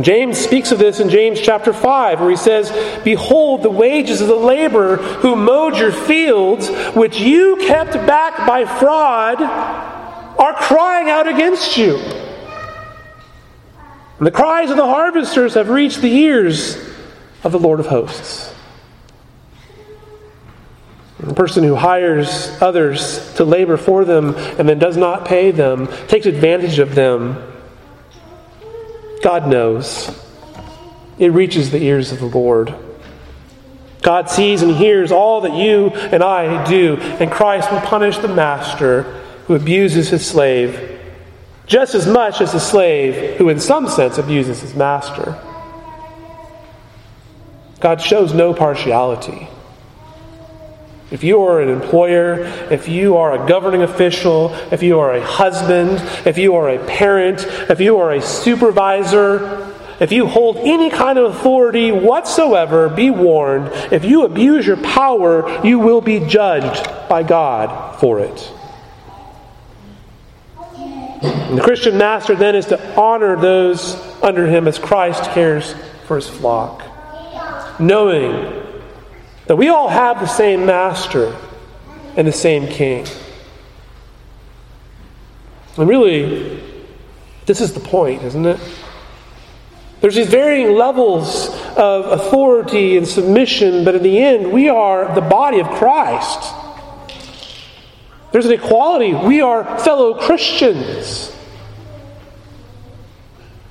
James 0.00 0.38
speaks 0.38 0.72
of 0.72 0.78
this 0.78 1.00
in 1.00 1.10
James 1.10 1.40
chapter 1.40 1.72
5, 1.72 2.20
where 2.20 2.30
he 2.30 2.36
says, 2.36 2.70
Behold, 3.04 3.62
the 3.62 3.70
wages 3.70 4.20
of 4.20 4.28
the 4.28 4.34
laborer 4.34 4.96
who 4.96 5.36
mowed 5.36 5.76
your 5.76 5.92
fields, 5.92 6.68
which 6.94 7.20
you 7.20 7.56
kept 7.66 7.92
back 7.92 8.46
by 8.46 8.64
fraud, 8.64 9.42
are 9.42 10.54
crying 10.54 11.10
out 11.10 11.28
against 11.28 11.76
you. 11.76 11.96
And 14.18 14.26
the 14.26 14.30
cries 14.30 14.70
of 14.70 14.76
the 14.76 14.86
harvesters 14.86 15.54
have 15.54 15.68
reached 15.68 16.00
the 16.00 16.12
ears 16.12 16.76
of 17.42 17.52
the 17.52 17.58
Lord 17.58 17.80
of 17.80 17.86
hosts. 17.86 18.54
The 21.20 21.34
person 21.34 21.64
who 21.64 21.74
hires 21.74 22.50
others 22.60 23.34
to 23.34 23.44
labor 23.44 23.76
for 23.76 24.04
them 24.04 24.34
and 24.34 24.68
then 24.68 24.78
does 24.78 24.96
not 24.96 25.26
pay 25.26 25.50
them 25.50 25.88
takes 26.08 26.26
advantage 26.26 26.78
of 26.78 26.94
them 26.94 27.50
God 29.22 29.48
knows. 29.48 30.10
It 31.18 31.32
reaches 31.32 31.70
the 31.70 31.82
ears 31.82 32.12
of 32.12 32.20
the 32.20 32.26
Lord. 32.26 32.74
God 34.02 34.30
sees 34.30 34.62
and 34.62 34.74
hears 34.74 35.12
all 35.12 35.42
that 35.42 35.52
you 35.52 35.88
and 35.88 36.22
I 36.22 36.64
do, 36.64 36.96
and 36.96 37.30
Christ 37.30 37.70
will 37.70 37.82
punish 37.82 38.16
the 38.16 38.28
master 38.28 39.02
who 39.46 39.54
abuses 39.54 40.08
his 40.08 40.26
slave 40.26 40.98
just 41.66 41.94
as 41.94 42.04
much 42.04 42.40
as 42.40 42.52
the 42.52 42.58
slave 42.58 43.36
who, 43.36 43.48
in 43.48 43.60
some 43.60 43.88
sense, 43.88 44.18
abuses 44.18 44.60
his 44.60 44.74
master. 44.74 45.40
God 47.78 48.00
shows 48.00 48.34
no 48.34 48.52
partiality. 48.52 49.46
If 51.10 51.24
you 51.24 51.42
are 51.42 51.60
an 51.60 51.68
employer, 51.68 52.44
if 52.70 52.88
you 52.88 53.16
are 53.16 53.42
a 53.42 53.48
governing 53.48 53.82
official, 53.82 54.54
if 54.70 54.82
you 54.82 55.00
are 55.00 55.14
a 55.14 55.24
husband, 55.24 55.98
if 56.24 56.38
you 56.38 56.54
are 56.54 56.68
a 56.68 56.78
parent, 56.86 57.44
if 57.68 57.80
you 57.80 57.98
are 57.98 58.12
a 58.12 58.22
supervisor, 58.22 59.74
if 59.98 60.12
you 60.12 60.26
hold 60.26 60.56
any 60.56 60.88
kind 60.88 61.18
of 61.18 61.34
authority 61.34 61.90
whatsoever, 61.92 62.88
be 62.88 63.10
warned. 63.10 63.70
If 63.92 64.04
you 64.04 64.24
abuse 64.24 64.66
your 64.66 64.78
power, 64.78 65.66
you 65.66 65.78
will 65.78 66.00
be 66.00 66.20
judged 66.20 66.88
by 67.08 67.22
God 67.22 67.98
for 67.98 68.20
it. 68.20 68.52
And 71.22 71.58
the 71.58 71.62
Christian 71.62 71.98
master 71.98 72.36
then 72.36 72.54
is 72.54 72.66
to 72.66 72.98
honor 72.98 73.36
those 73.36 73.96
under 74.22 74.46
him 74.46 74.68
as 74.68 74.78
Christ 74.78 75.24
cares 75.32 75.74
for 76.06 76.16
his 76.16 76.28
flock, 76.28 76.82
knowing 77.80 78.59
that 79.50 79.56
we 79.56 79.68
all 79.68 79.88
have 79.88 80.20
the 80.20 80.28
same 80.28 80.64
master 80.64 81.36
and 82.16 82.24
the 82.24 82.30
same 82.30 82.68
king. 82.68 83.04
And 85.76 85.88
really, 85.88 86.62
this 87.46 87.60
is 87.60 87.74
the 87.74 87.80
point, 87.80 88.22
isn't 88.22 88.46
it? 88.46 88.60
There's 90.00 90.14
these 90.14 90.28
varying 90.28 90.76
levels 90.76 91.48
of 91.76 92.20
authority 92.20 92.96
and 92.96 93.04
submission, 93.04 93.84
but 93.84 93.96
in 93.96 94.04
the 94.04 94.20
end, 94.20 94.52
we 94.52 94.68
are 94.68 95.12
the 95.16 95.20
body 95.20 95.58
of 95.58 95.66
Christ. 95.66 96.54
There's 98.30 98.46
an 98.46 98.52
equality. 98.52 99.14
We 99.14 99.40
are 99.40 99.80
fellow 99.80 100.14
Christians. 100.14 101.36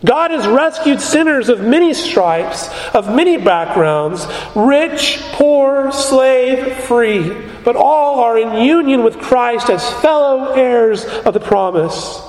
God 0.03 0.31
has 0.31 0.47
rescued 0.47 1.01
sinners 1.01 1.49
of 1.49 1.59
many 1.59 1.93
stripes, 1.93 2.69
of 2.93 3.13
many 3.13 3.37
backgrounds, 3.37 4.25
rich, 4.55 5.19
poor, 5.33 5.91
slave, 5.91 6.83
free, 6.85 7.35
but 7.65 7.75
all 7.75 8.21
are 8.21 8.37
in 8.37 8.65
union 8.65 9.03
with 9.03 9.19
Christ 9.19 9.69
as 9.69 9.87
fellow 10.01 10.53
heirs 10.53 11.03
of 11.03 11.33
the 11.33 11.39
promise. 11.41 12.21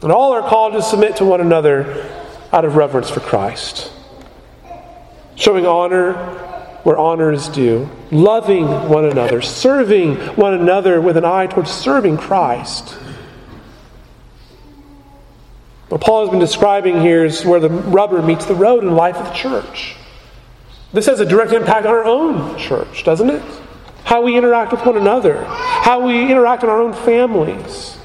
And 0.00 0.10
all 0.10 0.32
are 0.32 0.48
called 0.48 0.72
to 0.74 0.82
submit 0.82 1.16
to 1.16 1.26
one 1.26 1.42
another 1.42 2.08
out 2.52 2.64
of 2.64 2.76
reverence 2.76 3.10
for 3.10 3.20
Christ, 3.20 3.92
showing 5.34 5.66
honor 5.66 6.14
where 6.84 6.96
honor 6.96 7.32
is 7.32 7.48
due, 7.48 7.90
loving 8.10 8.66
one 8.88 9.04
another, 9.04 9.42
serving 9.42 10.16
one 10.36 10.54
another 10.54 11.02
with 11.02 11.18
an 11.18 11.24
eye 11.26 11.46
towards 11.46 11.70
serving 11.70 12.16
Christ. 12.16 12.96
What 15.88 16.02
Paul 16.02 16.20
has 16.22 16.30
been 16.30 16.38
describing 16.38 17.00
here 17.00 17.24
is 17.24 17.44
where 17.44 17.60
the 17.60 17.70
rubber 17.70 18.20
meets 18.20 18.44
the 18.44 18.54
road 18.54 18.82
in 18.82 18.90
the 18.90 18.94
life 18.94 19.16
of 19.16 19.24
the 19.24 19.32
church. 19.32 19.96
This 20.92 21.06
has 21.06 21.20
a 21.20 21.26
direct 21.26 21.52
impact 21.52 21.86
on 21.86 21.94
our 21.94 22.04
own 22.04 22.58
church, 22.58 23.04
doesn't 23.04 23.30
it? 23.30 23.42
How 24.04 24.22
we 24.22 24.36
interact 24.36 24.72
with 24.72 24.84
one 24.84 24.96
another, 24.96 25.44
how 25.44 26.06
we 26.06 26.30
interact 26.30 26.62
in 26.62 26.68
our 26.68 26.80
own 26.80 26.92
families, 26.92 27.98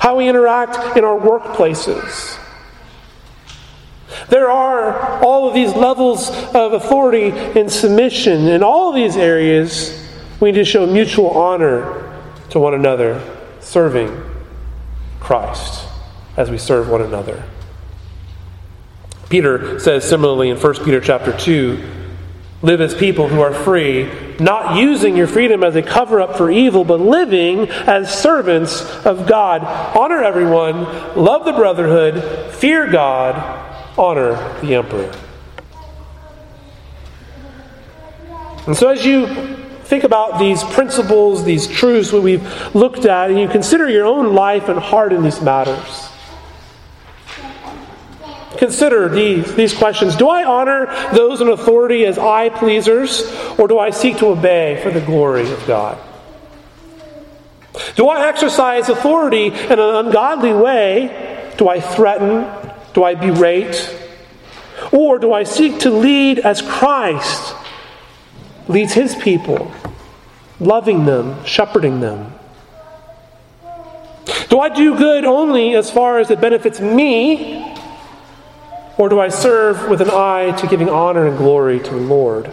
how 0.00 0.16
we 0.16 0.28
interact 0.28 0.96
in 0.96 1.04
our 1.04 1.18
workplaces. 1.18 2.38
There 4.28 4.50
are 4.50 5.22
all 5.22 5.48
of 5.48 5.54
these 5.54 5.74
levels 5.74 6.30
of 6.54 6.72
authority 6.72 7.30
and 7.30 7.70
submission. 7.70 8.48
In 8.48 8.62
all 8.62 8.88
of 8.88 8.94
these 8.94 9.16
areas, 9.16 10.08
we 10.40 10.50
need 10.50 10.58
to 10.58 10.64
show 10.64 10.86
mutual 10.86 11.30
honor 11.30 12.20
to 12.50 12.58
one 12.58 12.74
another, 12.74 13.22
serving 13.60 14.24
Christ 15.20 15.87
as 16.38 16.50
we 16.50 16.56
serve 16.56 16.88
one 16.88 17.02
another. 17.02 17.44
Peter 19.28 19.78
says 19.80 20.08
similarly 20.08 20.48
in 20.48 20.56
1 20.56 20.84
Peter 20.84 21.00
chapter 21.00 21.36
2 21.36 21.96
live 22.62 22.80
as 22.80 22.94
people 22.94 23.28
who 23.28 23.40
are 23.40 23.52
free, 23.52 24.10
not 24.40 24.76
using 24.76 25.16
your 25.16 25.26
freedom 25.26 25.62
as 25.62 25.76
a 25.76 25.82
cover 25.82 26.20
up 26.20 26.36
for 26.36 26.50
evil, 26.50 26.84
but 26.84 27.00
living 27.00 27.68
as 27.68 28.12
servants 28.12 28.82
of 29.04 29.26
God. 29.26 29.62
Honor 29.96 30.22
everyone, 30.22 30.84
love 31.16 31.44
the 31.44 31.52
brotherhood, 31.52 32.52
fear 32.54 32.90
God, 32.90 33.36
honor 33.98 34.34
the 34.60 34.74
emperor. 34.74 35.12
And 38.66 38.76
so 38.76 38.88
as 38.88 39.04
you 39.04 39.26
think 39.84 40.04
about 40.04 40.38
these 40.38 40.62
principles, 40.64 41.44
these 41.44 41.66
truths 41.66 42.10
that 42.10 42.20
we've 42.20 42.74
looked 42.74 43.06
at, 43.06 43.30
and 43.30 43.38
you 43.40 43.48
consider 43.48 43.88
your 43.88 44.06
own 44.06 44.34
life 44.34 44.68
and 44.68 44.78
heart 44.78 45.12
in 45.12 45.22
these 45.22 45.40
matters. 45.40 46.07
Consider 48.58 49.08
these, 49.08 49.54
these 49.54 49.72
questions 49.72 50.16
Do 50.16 50.28
I 50.28 50.44
honor 50.44 50.86
those 51.12 51.40
in 51.40 51.48
authority 51.48 52.04
as 52.04 52.18
eye 52.18 52.48
pleasers, 52.48 53.22
or 53.58 53.68
do 53.68 53.78
I 53.78 53.90
seek 53.90 54.18
to 54.18 54.26
obey 54.26 54.80
for 54.82 54.90
the 54.90 55.00
glory 55.00 55.50
of 55.50 55.64
God? 55.66 55.96
Do 57.94 58.08
I 58.08 58.28
exercise 58.28 58.88
authority 58.88 59.46
in 59.46 59.72
an 59.72 60.06
ungodly 60.06 60.52
way? 60.52 61.52
Do 61.56 61.68
I 61.68 61.80
threaten? 61.80 62.46
Do 62.94 63.04
I 63.04 63.14
berate? 63.14 63.96
Or 64.92 65.18
do 65.18 65.32
I 65.32 65.44
seek 65.44 65.80
to 65.80 65.90
lead 65.90 66.40
as 66.40 66.60
Christ 66.60 67.54
leads 68.66 68.92
his 68.92 69.14
people, 69.14 69.70
loving 70.58 71.04
them, 71.04 71.44
shepherding 71.44 72.00
them? 72.00 72.34
Do 74.48 74.58
I 74.58 74.68
do 74.68 74.96
good 74.96 75.24
only 75.24 75.76
as 75.76 75.90
far 75.90 76.18
as 76.18 76.30
it 76.30 76.40
benefits 76.40 76.80
me? 76.80 77.77
Or 78.98 79.08
do 79.08 79.20
I 79.20 79.28
serve 79.28 79.88
with 79.88 80.00
an 80.00 80.10
eye 80.10 80.50
to 80.58 80.66
giving 80.66 80.88
honor 80.88 81.28
and 81.28 81.38
glory 81.38 81.78
to 81.78 81.90
the 81.90 81.96
Lord? 81.96 82.52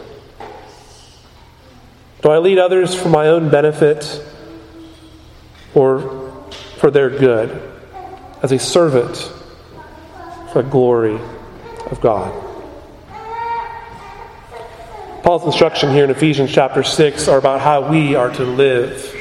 Do 2.22 2.30
I 2.30 2.38
lead 2.38 2.60
others 2.60 2.94
for 2.94 3.10
my 3.10 3.28
own 3.28 3.50
benefit 3.50 4.24
or 5.74 6.32
for 6.78 6.92
their 6.92 7.10
good 7.10 7.50
as 8.44 8.52
a 8.52 8.60
servant 8.60 9.18
for 10.54 10.62
the 10.62 10.70
glory 10.70 11.20
of 11.88 12.00
God? 12.00 12.32
Paul's 15.24 15.46
instruction 15.46 15.92
here 15.92 16.04
in 16.04 16.12
Ephesians 16.12 16.52
chapter 16.52 16.84
6 16.84 17.28
are 17.28 17.40
about 17.40 17.60
how 17.60 17.90
we 17.90 18.14
are 18.14 18.30
to 18.30 18.44
live 18.44 19.16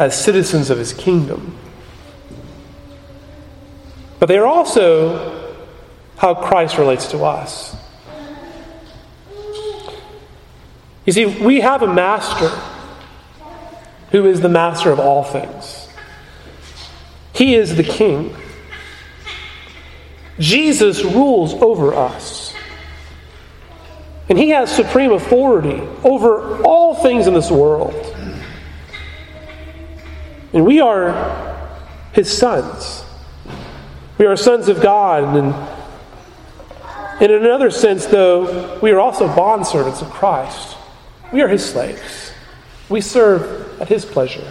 as 0.00 0.20
citizens 0.20 0.70
of 0.70 0.78
his 0.78 0.92
kingdom. 0.92 1.56
But 4.18 4.26
they 4.26 4.38
are 4.38 4.46
also 4.46 5.54
how 6.16 6.34
Christ 6.34 6.78
relates 6.78 7.10
to 7.10 7.24
us. 7.24 7.76
You 11.04 11.12
see, 11.12 11.26
we 11.26 11.60
have 11.60 11.82
a 11.82 11.92
master 11.92 12.48
who 14.10 14.26
is 14.26 14.40
the 14.40 14.48
master 14.48 14.90
of 14.90 15.00
all 15.00 15.24
things. 15.24 15.88
He 17.34 17.54
is 17.56 17.76
the 17.76 17.82
king. 17.82 18.34
Jesus 20.38 21.04
rules 21.04 21.54
over 21.54 21.94
us. 21.94 22.54
And 24.28 24.38
he 24.38 24.50
has 24.50 24.74
supreme 24.74 25.12
authority 25.12 25.80
over 26.02 26.62
all 26.62 26.94
things 26.94 27.26
in 27.26 27.34
this 27.34 27.50
world. 27.50 27.94
And 30.52 30.64
we 30.64 30.80
are 30.80 31.76
his 32.12 32.34
sons. 32.34 33.03
We 34.24 34.28
are 34.28 34.36
sons 34.36 34.68
of 34.70 34.80
God. 34.80 35.36
And, 35.36 35.54
in 37.22 37.30
another 37.30 37.70
sense, 37.70 38.06
though, 38.06 38.78
we 38.80 38.90
are 38.90 38.98
also 38.98 39.28
bondservants 39.28 40.00
of 40.00 40.08
Christ. 40.08 40.78
We 41.30 41.42
are 41.42 41.48
his 41.48 41.62
slaves. 41.62 42.32
We 42.88 43.02
serve 43.02 43.78
at 43.82 43.88
his 43.88 44.06
pleasure. 44.06 44.50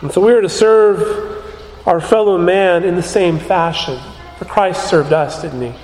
And 0.00 0.10
so 0.10 0.20
we 0.20 0.32
are 0.32 0.40
to 0.40 0.48
serve 0.48 1.46
our 1.86 2.00
fellow 2.00 2.38
man 2.38 2.82
in 2.82 2.96
the 2.96 3.04
same 3.04 3.38
fashion. 3.38 4.00
For 4.38 4.44
Christ 4.44 4.90
served 4.90 5.12
us, 5.12 5.42
didn't 5.42 5.72
he? 5.72 5.78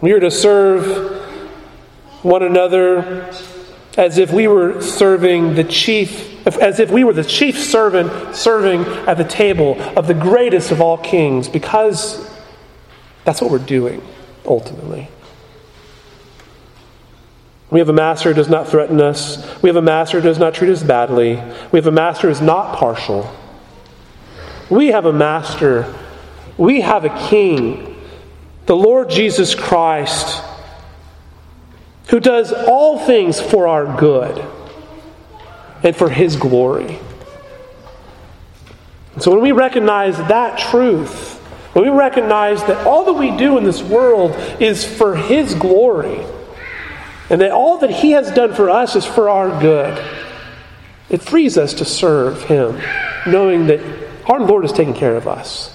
We 0.00 0.10
are 0.10 0.18
to 0.18 0.32
serve 0.32 1.22
one 2.24 2.42
another 2.42 3.30
as 3.96 4.18
if 4.18 4.32
we 4.32 4.46
were 4.46 4.80
serving 4.80 5.54
the 5.54 5.64
chief 5.64 6.34
as 6.46 6.80
if 6.80 6.90
we 6.90 7.04
were 7.04 7.12
the 7.12 7.24
chief 7.24 7.58
servant 7.58 8.34
serving 8.34 8.80
at 9.06 9.18
the 9.18 9.24
table 9.24 9.78
of 9.98 10.06
the 10.06 10.14
greatest 10.14 10.70
of 10.70 10.80
all 10.80 10.96
kings, 10.96 11.46
because 11.46 12.26
that's 13.24 13.42
what 13.42 13.50
we're 13.50 13.58
doing 13.58 14.02
ultimately. 14.46 15.08
We 17.70 17.80
have 17.80 17.90
a 17.90 17.92
master 17.92 18.30
who 18.30 18.34
does 18.34 18.48
not 18.48 18.66
threaten 18.68 18.98
us. 18.98 19.44
We 19.60 19.68
have 19.68 19.76
a 19.76 19.82
master 19.82 20.20
who 20.20 20.26
does 20.26 20.38
not 20.38 20.54
treat 20.54 20.70
us 20.70 20.82
badly. 20.82 21.34
We 21.70 21.78
have 21.78 21.86
a 21.86 21.92
master 21.92 22.28
who 22.28 22.32
is 22.32 22.40
not 22.40 22.76
partial. 22.76 23.30
We 24.70 24.86
have 24.86 25.04
a 25.04 25.12
master. 25.12 25.94
We 26.56 26.80
have 26.80 27.04
a 27.04 27.28
king, 27.28 28.02
the 28.64 28.74
Lord 28.74 29.10
Jesus 29.10 29.54
Christ, 29.54 30.42
who 32.08 32.20
does 32.20 32.52
all 32.52 32.98
things 32.98 33.40
for 33.40 33.68
our 33.68 33.98
good 33.98 34.44
and 35.82 35.94
for 35.94 36.08
His 36.08 36.36
glory. 36.36 36.98
And 39.14 39.22
so 39.22 39.30
when 39.30 39.40
we 39.40 39.52
recognize 39.52 40.16
that 40.16 40.58
truth, 40.58 41.36
when 41.74 41.84
we 41.84 41.90
recognize 41.90 42.64
that 42.64 42.86
all 42.86 43.04
that 43.04 43.12
we 43.12 43.36
do 43.36 43.58
in 43.58 43.64
this 43.64 43.82
world 43.82 44.32
is 44.60 44.84
for 44.84 45.16
His 45.16 45.54
glory, 45.54 46.24
and 47.30 47.40
that 47.40 47.50
all 47.50 47.78
that 47.78 47.90
He 47.90 48.12
has 48.12 48.30
done 48.30 48.54
for 48.54 48.70
us 48.70 48.96
is 48.96 49.04
for 49.04 49.28
our 49.28 49.60
good, 49.60 50.02
it 51.10 51.22
frees 51.22 51.58
us 51.58 51.74
to 51.74 51.84
serve 51.84 52.42
Him, 52.44 52.80
knowing 53.26 53.66
that 53.66 53.80
our 54.26 54.40
Lord 54.40 54.64
is 54.64 54.72
taking 54.72 54.94
care 54.94 55.16
of 55.16 55.28
us. 55.28 55.74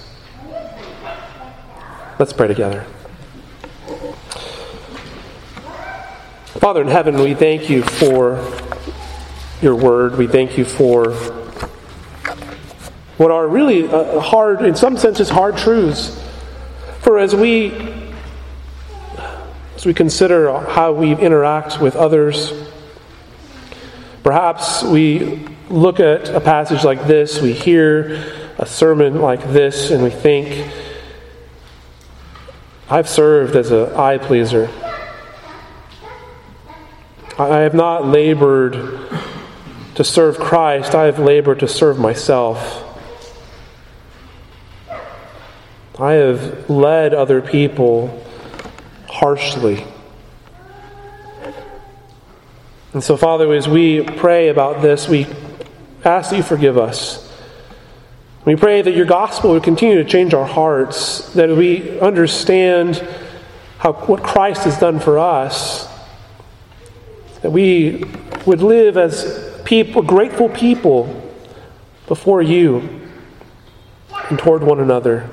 Let's 2.18 2.32
pray 2.32 2.48
together. 2.48 2.86
Father 6.60 6.82
in 6.82 6.88
heaven, 6.88 7.16
we 7.16 7.34
thank 7.34 7.68
you 7.68 7.82
for 7.82 8.38
your 9.60 9.74
word. 9.74 10.16
We 10.16 10.28
thank 10.28 10.56
you 10.56 10.64
for 10.64 11.12
what 13.16 13.32
are 13.32 13.48
really 13.48 13.88
uh, 13.88 14.20
hard, 14.20 14.62
in 14.62 14.76
some 14.76 14.96
senses, 14.96 15.28
hard 15.28 15.56
truths. 15.56 16.16
For 17.00 17.18
as 17.18 17.34
we 17.34 17.72
as 19.74 19.84
we 19.84 19.92
consider 19.94 20.56
how 20.60 20.92
we 20.92 21.16
interact 21.16 21.80
with 21.80 21.96
others, 21.96 22.52
perhaps 24.22 24.84
we 24.84 25.48
look 25.68 25.98
at 25.98 26.28
a 26.28 26.40
passage 26.40 26.84
like 26.84 27.04
this, 27.08 27.42
we 27.42 27.52
hear 27.52 28.52
a 28.58 28.64
sermon 28.64 29.20
like 29.20 29.42
this, 29.52 29.90
and 29.90 30.04
we 30.04 30.10
think, 30.10 30.72
I've 32.88 33.08
served 33.08 33.56
as 33.56 33.72
an 33.72 33.92
eye 33.94 34.18
pleaser. 34.18 34.70
I 37.36 37.58
have 37.58 37.74
not 37.74 38.06
labored 38.06 38.74
to 39.96 40.04
serve 40.04 40.38
Christ, 40.38 40.94
I 40.94 41.06
have 41.06 41.18
labored 41.18 41.60
to 41.60 41.68
serve 41.68 41.98
myself. 41.98 42.80
I 45.98 46.12
have 46.12 46.70
led 46.70 47.12
other 47.12 47.40
people 47.42 48.24
harshly. 49.08 49.84
And 52.92 53.02
so, 53.02 53.16
Father, 53.16 53.52
as 53.52 53.68
we 53.68 54.02
pray 54.02 54.48
about 54.48 54.80
this, 54.80 55.08
we 55.08 55.26
ask 56.04 56.30
that 56.30 56.36
you 56.36 56.42
forgive 56.44 56.78
us. 56.78 57.20
We 58.44 58.54
pray 58.54 58.82
that 58.82 58.94
your 58.94 59.06
gospel 59.06 59.50
would 59.52 59.64
continue 59.64 59.96
to 59.96 60.08
change 60.08 60.34
our 60.34 60.46
hearts, 60.46 61.32
that 61.34 61.48
we 61.48 61.98
understand 61.98 63.04
how, 63.78 63.92
what 63.92 64.22
Christ 64.22 64.64
has 64.64 64.78
done 64.78 65.00
for 65.00 65.18
us, 65.18 65.88
that 67.44 67.50
we 67.50 68.02
would 68.46 68.62
live 68.62 68.96
as 68.96 69.60
people, 69.66 70.00
grateful 70.00 70.48
people 70.48 71.30
before 72.06 72.40
you 72.40 73.02
and 74.30 74.38
toward 74.38 74.62
one 74.62 74.80
another. 74.80 75.28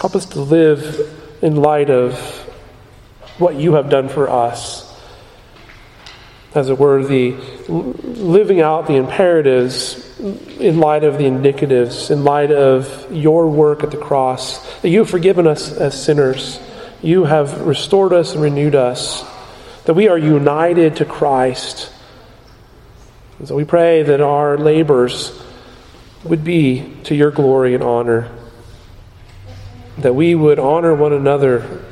Help 0.00 0.14
us 0.14 0.26
to 0.26 0.40
live 0.40 1.12
in 1.42 1.56
light 1.56 1.90
of 1.90 2.16
what 3.38 3.56
you 3.56 3.72
have 3.72 3.90
done 3.90 4.08
for 4.08 4.30
us. 4.30 4.96
As 6.54 6.70
it 6.70 6.78
were, 6.78 7.04
the 7.04 7.32
living 7.68 8.60
out 8.60 8.86
the 8.86 8.94
imperatives 8.94 10.20
in 10.20 10.78
light 10.78 11.02
of 11.02 11.18
the 11.18 11.24
indicatives, 11.24 12.12
in 12.12 12.22
light 12.22 12.52
of 12.52 13.12
your 13.12 13.48
work 13.48 13.82
at 13.82 13.90
the 13.90 13.96
cross, 13.96 14.64
that 14.82 14.90
you 14.90 15.00
have 15.00 15.10
forgiven 15.10 15.48
us 15.48 15.72
as 15.72 16.00
sinners. 16.00 16.60
You 17.06 17.22
have 17.22 17.60
restored 17.60 18.12
us 18.12 18.32
and 18.32 18.42
renewed 18.42 18.74
us 18.74 19.24
that 19.84 19.94
we 19.94 20.08
are 20.08 20.18
united 20.18 20.96
to 20.96 21.04
Christ. 21.04 21.88
And 23.38 23.46
so 23.46 23.54
we 23.54 23.62
pray 23.62 24.02
that 24.02 24.20
our 24.20 24.58
labors 24.58 25.40
would 26.24 26.42
be 26.42 26.96
to 27.04 27.14
your 27.14 27.30
glory 27.30 27.74
and 27.74 27.84
honor, 27.84 28.28
that 29.98 30.16
we 30.16 30.34
would 30.34 30.58
honor 30.58 30.96
one 30.96 31.12
another 31.12 31.84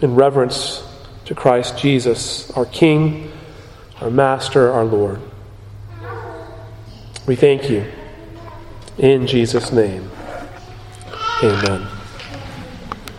in 0.00 0.14
reverence 0.14 0.82
to 1.26 1.34
Christ 1.34 1.76
Jesus, 1.76 2.50
our 2.52 2.64
King, 2.64 3.30
our 4.00 4.10
Master, 4.10 4.72
our 4.72 4.86
Lord. 4.86 5.20
We 7.26 7.36
thank 7.36 7.68
you. 7.68 7.84
In 8.96 9.26
Jesus' 9.26 9.72
name, 9.72 10.10
Amen. 11.42 11.95